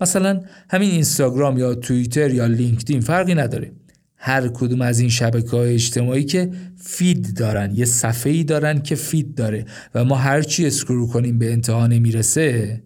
[0.00, 3.72] مثلا همین اینستاگرام یا توییتر یا لینکدین فرقی نداره.
[4.16, 8.94] هر کدوم از این شبکه های اجتماعی که feed دارن یه صفحه ای دارن که
[8.94, 9.64] feed داره
[9.94, 12.82] و ما هرچی scroll کنیم به انتها نمی‌رسه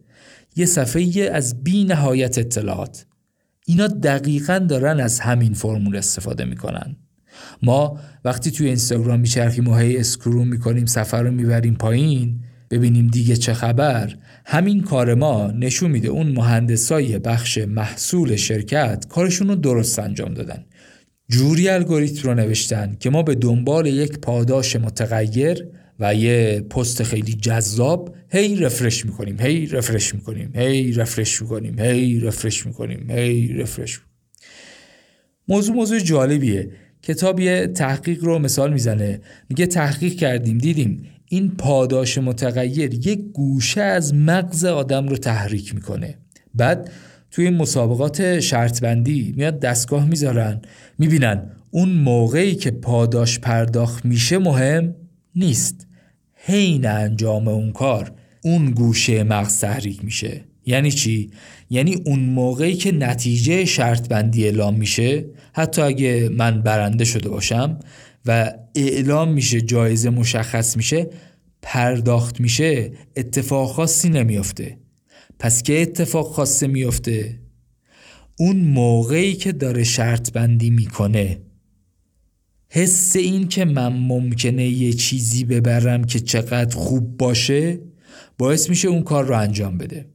[0.61, 3.07] یه صفحه از بی نهایت اطلاعات.
[3.67, 6.97] اینا دقیقا دارن از همین فرمول استفاده می‌کنن.
[7.63, 12.41] ما وقتی توی اینستاگرام میچرخیم و هی اسکرو می‌کنیم سفر رو می‌بریم پایین
[12.71, 19.49] ببینیم دیگه چه خبر همین کار ما نشون میده اون مهندسای بخش محصول شرکت کارشون
[19.49, 20.65] رو درست انجام دادن.
[21.29, 25.69] جوری الگوریتم رو نوشتن که ما به دنبال یک پاداش متغیر
[26.01, 32.21] و یه پست خیلی جذاب هی رفرش می‌کنیم هی رفرش می‌کنیم هی رفرش می‌کنیم هی
[32.21, 34.01] رفرش می‌کنیم هی رفرش
[35.49, 36.71] موضوع موضوع جالبیه.
[37.03, 39.21] کتاب یه تحقیق رو مثال می‌زنه.
[39.49, 46.19] میگه تحقیق کردیم دیدیم این پاداش متغیر یک گوشه از مغز آدم رو تحریک می‌کنه.
[46.55, 46.91] بعد
[47.31, 50.61] توی مسابقات شرطبندی میاد دستگاه می‌ذارن
[50.99, 54.95] می‌بینن اون موقعی که پاداش پرداخت میشه مهم
[55.37, 55.87] نیست.
[56.51, 60.45] حین انجام اون کار اون گوشه مغز تحریک میشه.
[60.67, 61.31] یعنی چی؟
[61.71, 67.79] یعنی اون موقعی که نتیجه شرط بندی اعلام میشه حتی اگه من برنده شده باشم
[68.27, 71.11] و اعلام میشه جایزه مشخص میشه
[71.63, 74.79] پرداخت میشه اتفاق خاصی نمیافته.
[75.39, 77.41] پس که اتفاق خاصی میافته؟
[78.39, 81.39] اون موقعی که داره شرط بندی می‌کنه.
[82.71, 87.79] حس این که من ممکنه یه چیزی ببرم که چقدر خوب باشه
[88.39, 90.07] باعث میشه اون کار رو انجام بده.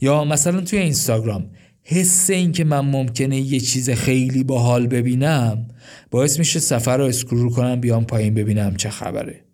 [0.00, 1.50] یا مثلا توی اینستاگرام
[1.82, 5.68] حس این که من ممکنه یه چیز خیلی باحال ببینم
[6.10, 9.44] باعث میشه سفر رو اسکرول کنم بیام پایین ببینم چه خبره.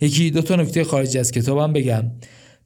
[0.00, 2.04] یکی دو تا نکته خارج از کتابم بگم.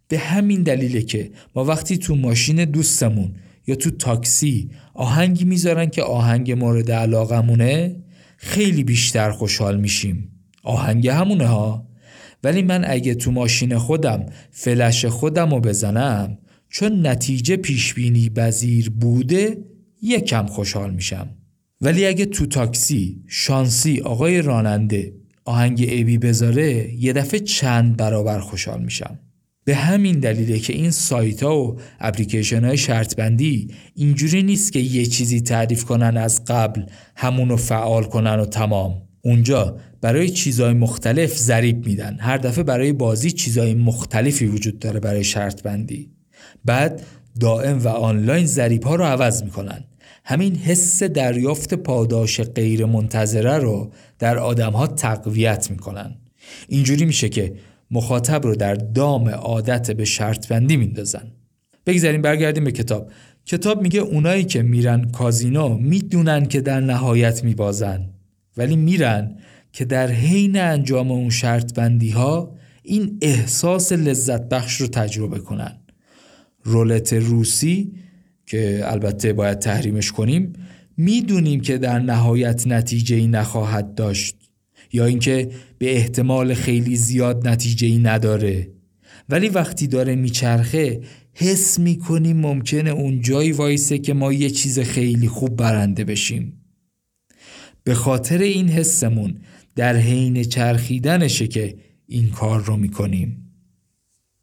[0.08, 3.34] به همین دلیله که ما وقتی تو ماشین دوستمون
[3.66, 8.01] یا تو تاکسی آهنگی می‌ذارن که آهنگ مورد علاقمونه
[8.42, 10.28] خیلی بیشتر خوشحال میشیم.
[10.62, 11.88] آهنگ همونه ها.
[12.44, 16.38] ولی من اگه تو ماشین خودم فلش خودم رو بزنم
[16.68, 19.58] چون نتیجه پیشبینی بزیر بوده
[20.02, 21.28] یکم خوشحال میشم.
[21.80, 25.14] ولی اگه تو تاکسی شانسی آقای راننده
[25.44, 29.18] آهنگ ایبی بذاره یه دفعه چند برابر خوشحال میشم.
[29.64, 34.78] به همین دلیله که این سایت ها و اپلیکیشن های شرط بندی اینجوری نیست که
[34.78, 36.82] یه چیزی تعریف کنن از قبل
[37.16, 39.02] همونو فعال کنن و تمام.
[39.24, 42.16] اونجا برای چیزهای مختلف ضریب میدن.
[42.20, 46.10] هر دفعه برای بازی چیزهای مختلفی وجود داره برای شرط بندی
[46.64, 47.02] بعد
[47.40, 49.84] دائم و آنلاین ضریب ها رو عوض می‌کنن.
[50.24, 56.14] همین حس دریافت پاداش غیر منتظره رو در آدم ها تقویت می‌کنن.
[56.68, 57.52] اینجوری میشه که
[57.92, 61.32] مخاطب رو در دام عادت به شرط بندی میندازن.
[61.86, 63.10] بگذاریم برگردیم به کتاب.
[63.46, 68.08] کتاب میگه اونایی که میرن کازینو می‌دونن که در نهایت میبازن.
[68.56, 69.36] ولی میرن
[69.72, 75.78] که در حین انجام اون شرط بندی ها این احساس لذت بخش رو تجربه کنن.
[76.64, 77.92] رولت روسی
[78.46, 80.52] که البته باید تحریمش کنیم
[80.96, 84.41] می‌دونیم که در نهایت نتیجه ای نخواهد داشت.
[84.92, 88.68] یا اینکه به احتمال خیلی زیاد نتیجه ای نداره.
[89.28, 91.00] ولی وقتی داره میچرخه
[91.32, 96.64] حس می‌کنیم ممکنه اون جایی وایسه که ما یه چیز خیلی خوب برنده بشیم.
[97.84, 99.38] به خاطر این حسمون
[99.76, 101.76] در حین چرخیدنشه که
[102.06, 103.38] این کار رو می‌کنیم.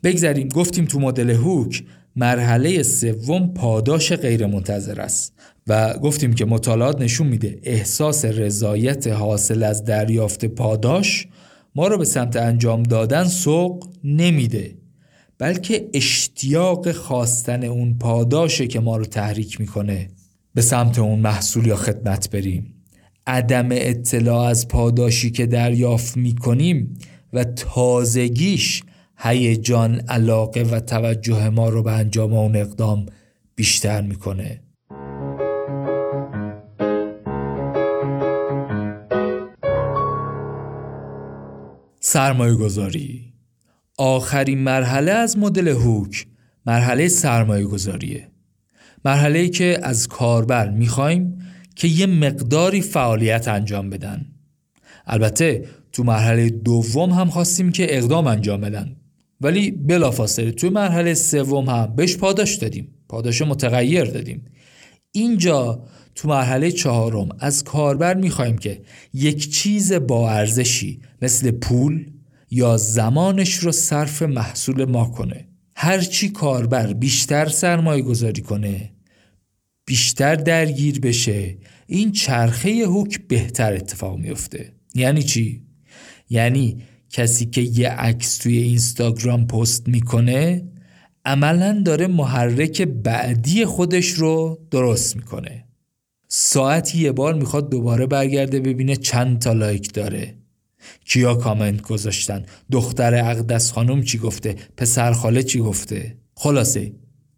[0.04, 1.84] بگذاریم گفتیم تو مدل هوک
[2.16, 5.34] مرحله سوم پاداش غیرمنتظر است.
[5.68, 11.28] و گفتیم که مطالعات نشون میده احساس رضایت حاصل از دریافت پاداش
[11.76, 14.76] ما رو به سمت انجام دادن سوق نمیده
[15.38, 20.10] بلکه اشتیاق خواستن اون پاداشه که ما رو تحریک می‌کنه.
[20.54, 22.74] به سمت اون محصول یا خدمت بریم.
[23.28, 26.98] عدم اطلاع از پاداشی که دریافت می‌کنیم
[27.34, 28.84] و تازگیش
[29.18, 33.06] هیجان علاقه و توجه ما رو به انجام اون اقدام
[33.56, 34.62] بیشتر می‌کنه.
[42.12, 43.34] سرمایه گذاری
[43.98, 46.28] آخرین مرحله از مدل هوک
[46.66, 48.28] مرحله سرمایه گذاریه
[49.06, 51.38] مرحله که از کاربر می‌خوایم
[51.76, 54.26] که یه مقداری فعالیت انجام بدن.
[55.06, 58.96] البته تو مرحله دوم هم خواستیم که اقدام انجام بدن.
[59.42, 62.88] ولی بلافاصله تو مرحله سوم هم بهش پاداش دادیم.
[63.10, 64.46] پاداش متغیر دادیم.
[65.12, 65.84] اینجا
[66.20, 68.82] تو مرحله چهارم از کاربر می‌خوایم که
[69.14, 72.12] یک چیز با ارزشی مثل پول
[72.52, 75.48] یا زمانش رو صرف محصول ما کنه.
[75.76, 78.94] هرچی کاربر بیشتر سرمایه گذاری کنه
[79.86, 81.58] بیشتر درگیر بشه
[81.88, 85.64] این چرخه هوک بهتر اتفاق میفته یعنی چی؟
[86.30, 90.64] یعنی کسی که یه عکس توی اینستاگرام پست می‌کنه
[91.26, 95.69] عملا داره محرک بعدی خودش رو درست می‌کنه.
[96.32, 100.36] ساعتی یه بار می‌خواد دوباره برگرده ببینه چند تا لایک داره.
[101.06, 106.92] کیا کامنت گذاشتن؟ دختر اقدس خانم چی گفته؟ پسر خاله چی گفته؟ خلاصه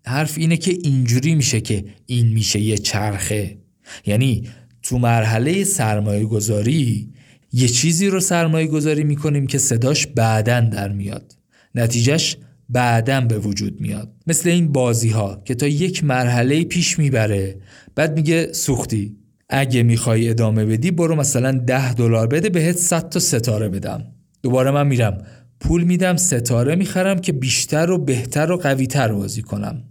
[0.06, 3.58] حرف اینه که اینجوری میشه که این میشه یه چرخه.
[4.06, 4.50] یعنی
[4.84, 7.10] تو مرحله سرمایه گذاری
[7.54, 11.36] یه چیزی رو سرمایه گذاری می‌کنیم که صداش بعدن در میاد.
[11.76, 12.38] نتیجهش
[12.72, 14.14] بعدن به وجود میاد.
[14.28, 17.58] مثل این بازی ها که تا یک مرحله پیش می‌بره
[17.96, 19.18] بعد میگه سوختی
[19.50, 24.04] اگه می‌خوای ادامه بدی برو مثلا ده دلار بده بهت 100 تا ستاره بدم.
[24.42, 25.26] دوباره من میرم.
[25.60, 29.84] پول میدم ستاره می‌خرم که بیشتر و بهتر و قویتر بازی کنم.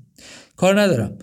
[0.57, 1.18] کار ندارم.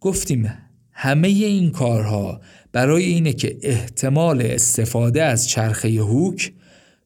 [0.00, 0.52] گفتیم
[0.92, 2.40] همه این کارها
[2.72, 6.52] برای اینه که احتمال استفاده از چرخه هوک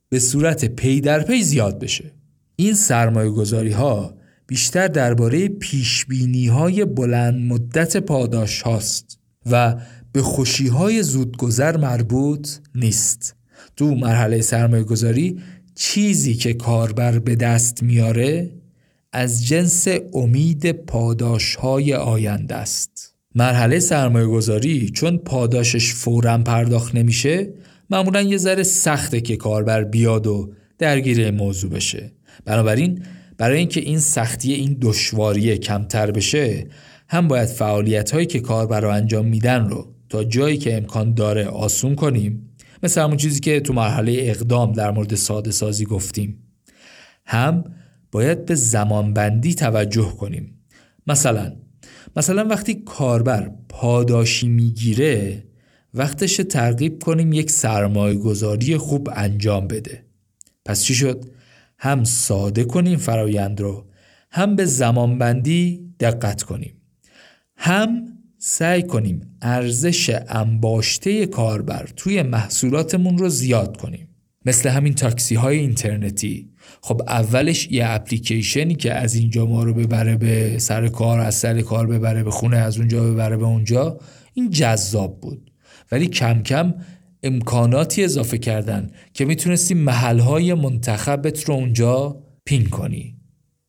[0.09, 2.14] به صورت پی در پی زیاد بشه.
[2.57, 4.15] این سرمایه گذاری ها
[4.47, 6.07] بیشتر درباره پیش
[6.51, 9.19] های بلند مدت پاداش هاست
[9.51, 9.77] و
[10.13, 13.37] به خوشی های زودگذر مربوط نیست.
[13.77, 15.41] تو مرحله سرمایه گذاری
[15.75, 18.51] چیزی که کاربر به دست میاره
[19.13, 23.15] از جنس امید پاداش های آینده است.
[23.35, 27.55] مرحله سرمایه گذاری چون پاداشش فورا پرداخت نمیشه
[27.91, 32.13] معمولا یه ذره سخته که کاربر بیاد و درگیر موضوع بشه.
[32.45, 33.03] بنابراین
[33.39, 36.67] برای اینکه این سختی این دشواری کمتر بشه
[37.09, 41.47] هم باید فعالیت هایی که کاربر رو انجام میدن رو تا جایی که امکان داره
[41.47, 42.57] آسون کنیم.
[42.83, 46.39] مثل همون چیزی که تو مرحله اقدام در مورد ساده سازی گفتیم.
[47.27, 47.65] هم
[48.13, 50.59] باید به زمانبندی توجه کنیم.
[51.07, 51.53] مثلا
[52.17, 55.45] مثلا وقتی کاربر پاداشی می‌گیره
[55.95, 60.05] وقتش ترغیب کنیم یک سرمایه گذاری خوب انجام بده.
[60.65, 61.25] پس چی شد؟
[61.85, 63.87] هم ساده کنیم فرایند رو
[64.31, 66.83] هم به زمانبندی دقت کنیم.
[67.57, 68.05] هم
[68.39, 74.09] سعی کنیم ارزش انباشته کاربر توی محصولاتمون رو زیاد کنیم.
[74.45, 76.51] مثل همین تاکسی های اینترنتی.
[76.81, 81.61] خب اولش یه اپلیکیشنی که از اینجا ما رو ببره به سر کار از سر
[81.61, 83.99] کار ببره به خونه از اونجا ببره به اونجا.
[84.35, 85.51] این جذاب بود.
[85.93, 86.75] ولی کم کم
[87.25, 93.17] امکاناتی اضافه کردن که می‌تونستی محلهای منتخبت رو اونجا پین کنی.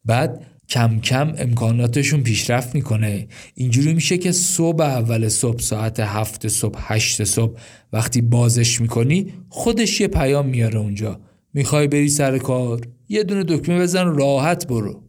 [0.06, 3.28] بعد کم کم امکاناتشون پیشرفت می‌کنه.
[3.56, 7.60] اینجوری میشه که صبح اول صبح ساعت هفت صبح هشت صبح
[7.94, 11.20] وقتی بازش می‌کنی خودش یه پیام میاره اونجا.
[11.54, 15.05] می‌خوای بری سر کار؟ یه دونه دکمه بزن راحت برو.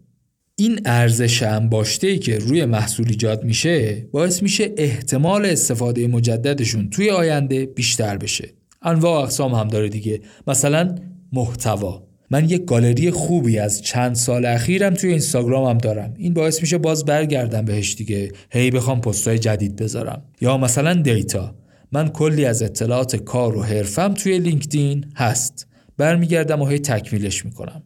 [0.59, 7.11] این ارزش انباشته ای که روی محصول ایجاد میشه باعث میشه احتمال استفاده مجددشون توی
[7.11, 8.49] آینده بیشتر بشه.
[8.83, 10.21] انواع اقسام هم داره دیگه.
[10.47, 10.95] مثلا
[11.33, 12.07] محتوا.
[12.31, 16.15] من یک گالری خوبی از چند سال اخیرم توی اینستاگرامم دارم.
[16.17, 18.33] این باعث میشه باز برگردم بهش دیگه.
[18.51, 20.23] هی بخوام پستای جدید بذارم.
[20.41, 21.55] یا مثلا دیتا.
[21.93, 25.67] من کلی از اطلاعات کار و حرفم توی لینکدین هست.
[25.97, 27.83] برمیگردم و هی تکمیلش می‌کنم.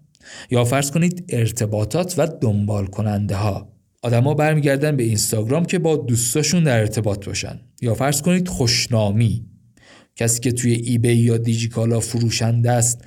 [0.51, 3.73] یا فرض کنید ارتباطات و دنبال کننده ها
[4.03, 7.61] آدما برمیگردن به اینستاگرام که با دوستاشون در ارتباط باشن.
[7.83, 9.45] یا فرض کنید خوشنامی.
[10.17, 13.05] کسی که توی ایبی یا دیجیکالا فروشنده است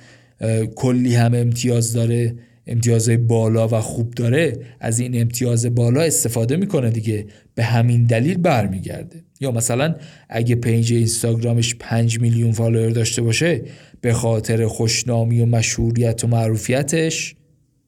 [0.74, 6.90] کلی هم امتیاز داره امتیاز بالا و خوب داره از این امتیاز بالا استفاده می‌کنه
[6.90, 7.26] دیگه.
[7.54, 9.24] به همین دلیل برمیگرده.
[9.40, 9.94] یا مثلا
[10.28, 13.62] اگه page اینستاگرامش 5 میلیون follower داشته باشه
[14.04, 17.34] به خاطر خوشنامی و مشهوریت و معروفیتش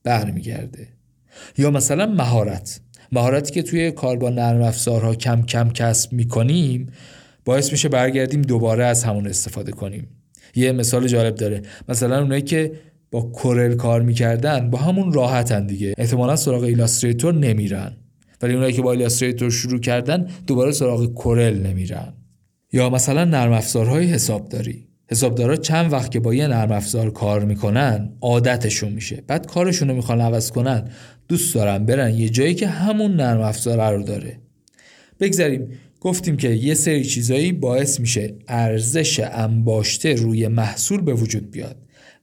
[0.04, 0.88] برمیگرده.
[1.58, 2.80] یا مثلا مهارت.
[3.12, 6.86] مهارتی که توی کار با نرم افزارها کم کم کسب می‌کنیم
[7.44, 10.08] باعث میشه برگردیم دوباره از همون استفاده کنیم.
[10.54, 11.62] یه مثال جالب داره.
[11.88, 12.72] مثلا اونایی که
[13.10, 15.94] با Corel کار می‌کردن با همون راحتن دیگه.
[15.98, 17.96] احتمالا سراغ Illustrator نمیرن.
[18.42, 22.12] ولی اونایی که با Illustrator شروع کردن دوباره سراغ Corel نمیرن.
[22.72, 24.86] یا مثلا نرم افزارهای حسابداری.
[25.11, 29.22] حسابدارا چند وقت که با یه نرم افزار کار می‌کنن عادتشون میشه.
[29.26, 30.90] بعد کارشون رو می‌خوان عوض کنن
[31.28, 34.40] دوست دارن برن یه جایی که همون نرم افزار رو داره.
[35.20, 35.68] بگذاریم
[36.00, 41.76] گفتیم که یه سری چیزایی باعث میشه ارزش انباشته روی محصول به وجود بیاد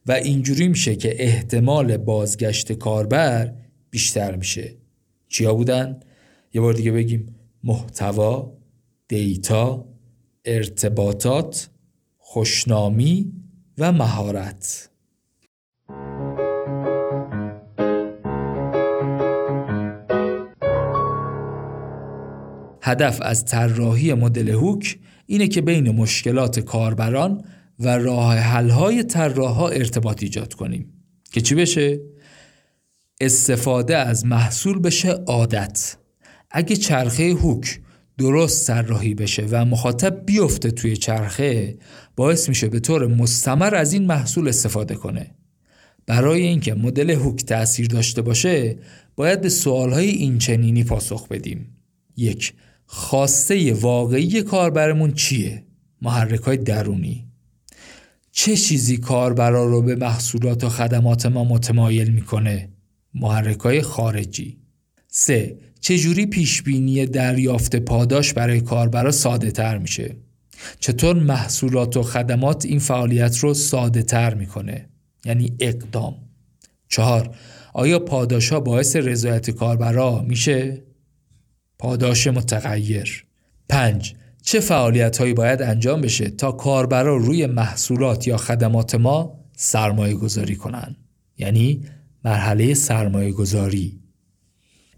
[0.06, 3.54] و اینجوری میشه که احتمال بازگشت کاربر
[3.90, 4.74] بیشتر میشه.
[5.28, 6.00] چیا بودن؟
[6.54, 8.52] یه بار دیگه بگیم محتوا،
[9.08, 9.88] دیتا،
[10.44, 11.70] ارتباطات،
[12.34, 13.32] خوشنامی
[13.78, 14.90] و مهارت.
[22.82, 27.44] هدف از طراحی مدل هوک اینه که بین مشکلات کاربران
[27.78, 30.92] و راه حل‌های طراحا ارتباط ایجاد کنیم.
[31.32, 32.00] که چی بشه؟
[33.20, 35.96] استفاده از محصول بشه عادت.
[36.50, 37.80] اگه چرخه هوک
[38.18, 41.78] درست طراحی بشه و مخاطب بیفته توی چرخه
[42.16, 45.30] باعث میشه به طور مستمر از این محصول استفاده کنه
[46.06, 48.78] برای اینکه مدل هوک تاثیر داشته باشه
[49.16, 51.76] باید به سوالهای اینچنینی پاسخ بدیم
[52.16, 52.52] یک
[52.86, 55.64] خواسته واقعی کاربرمون چیه؟
[56.02, 57.26] محرک های درونی
[58.32, 62.68] چه چیزی کاربرا رو به محصولات و خدمات ما متمایل می‌کنه؟
[63.14, 64.63] محرک های خارجی
[65.16, 65.56] 3.
[65.80, 70.16] چجوری پیشبینی دریافت پاداش برای کاربرا ساده تر میشه؟
[70.80, 74.88] چطور محصولات و خدمات این فعالیت رو ساده تر می‌کنه؟
[75.24, 76.14] یعنی اقدام
[76.88, 77.36] چهار
[77.72, 80.82] آیا پاداش ها باعث رضایت کاربرا میشه؟
[81.78, 83.24] پاداش متغیر
[83.68, 84.14] 5.
[84.42, 90.56] چه فعالیت هایی باید انجام بشه تا کاربرا روی محصولات یا خدمات ما سرمایه گذاری
[90.56, 90.96] کنن
[91.38, 91.84] یعنی
[92.24, 94.03] مرحله سرمایه گذاری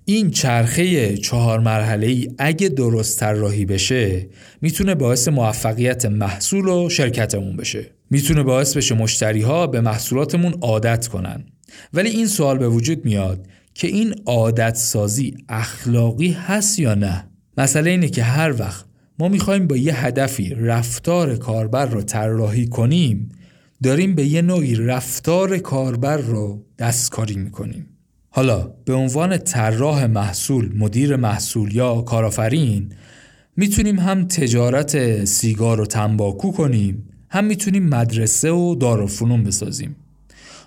[0.09, 4.29] این چرخه چهار مرحله ای اگه درست طراحی بشه
[4.61, 7.91] می‌تونه باعث موفقیت محصول و شرکتمون بشه.
[8.11, 11.45] می‌تونه باعث بشه مشتری ها به محصولاتمون عادت کنن.
[11.93, 17.29] ولی این سوال به وجود میاد که این عادت سازی اخلاقی هست یا نه؟
[17.59, 18.85] مسئله اینه که هر وقت
[19.19, 23.29] ما می‌خوایم با یه هدفی رفتار کاربر رو طراحی کنیم
[23.83, 27.96] داریم به یه نوعی رفتار کاربر رو دستکاری می‌کنیم.
[28.37, 32.93] حالا به عنوان طراح محصول مدیر محصول یا کارآفرین
[33.57, 39.97] می‌تونیم هم تجارت سیگار و تنباکو کنیم هم می‌تونیم مدرسه و دارالفنون بسازیم.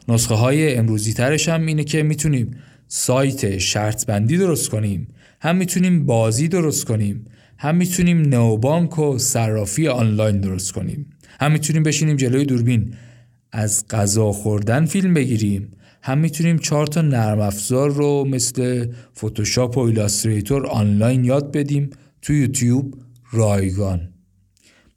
[0.08, 2.52] نسخه های امروزی ترش هم اینه که می‌تونیم
[2.88, 5.08] سایت شرط بندی درست کنیم
[5.42, 7.26] هم می‌تونیم بازی درست کنیم
[7.58, 11.06] هم می‌تونیم نوبانک و صرافی آنلاین درست کنیم.
[11.40, 12.94] هم می‌تونیم بشینیم جلوی دوربین
[13.52, 15.72] از غذا خوردن فیلم بگیریم.
[16.02, 21.90] هم می‌تونیم چهار تا نرم افزار رو مثل فتوشاپ و Illustrator آنلاین یاد بدیم
[22.22, 22.96] تو یوتیوب
[23.32, 24.14] رایگان.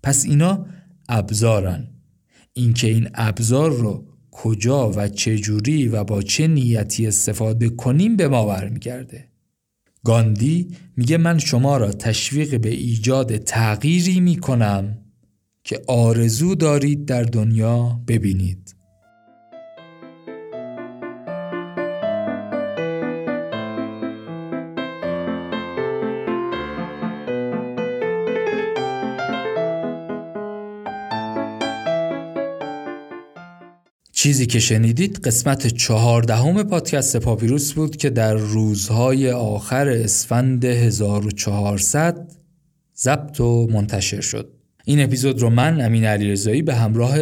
[0.02, 0.66] پس اینا
[1.08, 1.88] ابزارن.
[2.52, 8.28] اینکه این ابزار رو کجا و چه جوری و با چه نیتی استفاده کنیم به
[8.28, 9.28] ما برمیگرده.
[10.04, 14.98] گاندی میگه من شما را تشویق به ایجاد تغییری می‌کنم
[15.64, 18.74] که آرزو دارید در دنیا ببینید.
[34.22, 42.30] چیزی که شنیدید قسمت چهاردهم پادکست پاپیروس بود که در روزهای آخر اسفند 1400
[42.96, 44.52] ضبط و منتشر شد.
[44.84, 47.18] این اپیزود رو من امین علیرضایی به همراه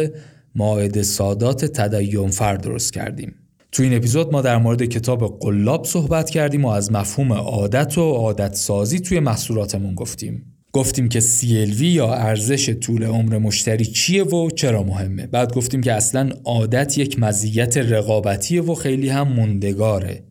[0.55, 3.35] ماعد سادات تدین فرد درست کردیم.
[3.71, 8.01] تو این اپیزود ما در مورد کتاب قلاب صحبت کردیم و از مفهوم عادت و
[8.11, 10.50] عادت سازی توی محصولاتمون گفتیم.
[10.73, 15.27] گفتیم که CLV یا ارزش طول عمر مشتری چیه و چرا مهمه.
[15.27, 20.23] بعد گفتیم که اصلا عادت یک مزیت رقابتیه و خیلی هم موندگاره.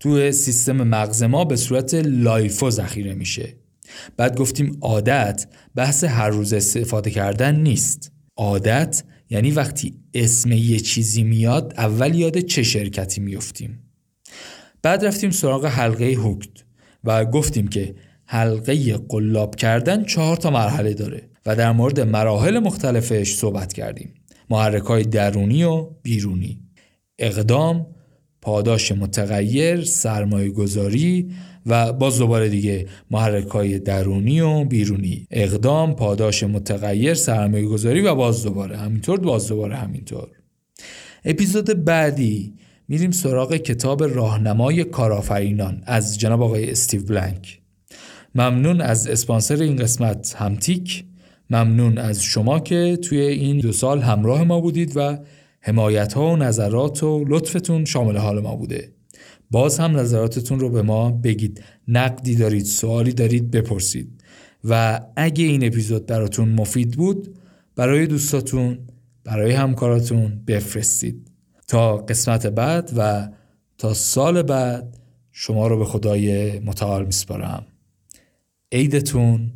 [0.00, 3.56] تو سیستم مغز ما به صورت لایفو ذخیره میشه.
[4.16, 8.12] بعد گفتیم عادت بحث هر روز استفاده کردن نیست.
[8.36, 13.82] عادت یعنی وقتی اسم یه چیزی میاد اول یاد چه شرکتی میفتیم.
[14.82, 16.64] بعد رفتیم سراغ حلقه هوکت
[17.04, 17.94] و گفتیم که
[18.32, 24.14] حلقه قلاب کردن چهار تا مرحله داره و در مورد مراحل مختلفش صحبت کردیم.
[24.50, 26.60] محرک های درونی و بیرونی.
[27.18, 27.86] اقدام
[28.42, 31.30] پاداش متغیر سرمایه گذاری
[31.66, 35.26] و باز دوباره دیگه محرک های درونی و بیرونی.
[35.30, 38.76] اقدام پاداش متغیر سرمایه گذاری و باز دوباره.
[38.76, 40.28] همینطور باز دوباره همینطور.
[41.24, 42.54] اپیزود بعدی.
[42.88, 47.59] میریم سراغ کتاب راهنمای کارآفرینان از جناب آقای استیو بلنک.
[48.34, 51.04] ممنون از اسپانسر این قسمت همتیک.
[51.50, 55.18] ممنون از شما که توی این دو سال همراه ما بودید و
[55.60, 58.92] حمایت ها و نظرات و لطفتون شامل حال ما بوده.
[59.50, 61.62] باز هم نظراتتون رو به ما بگید.
[61.88, 64.22] نقدی دارید سوالی دارید بپرسید.
[64.64, 67.38] و اگه این اپیزود براتون مفید بود
[67.76, 68.78] برای دوستاتون
[69.24, 71.30] برای همکاراتون بفرستید.
[71.68, 73.28] تا قسمت بعد و
[73.78, 74.96] تا سال بعد
[75.32, 77.66] شما رو به خدای متعال میسپارم.
[78.72, 79.52] عیدتون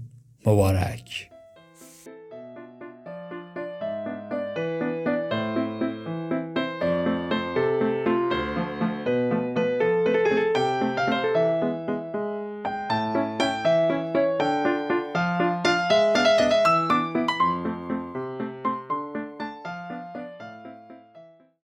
[0.47, 1.34] مبارک.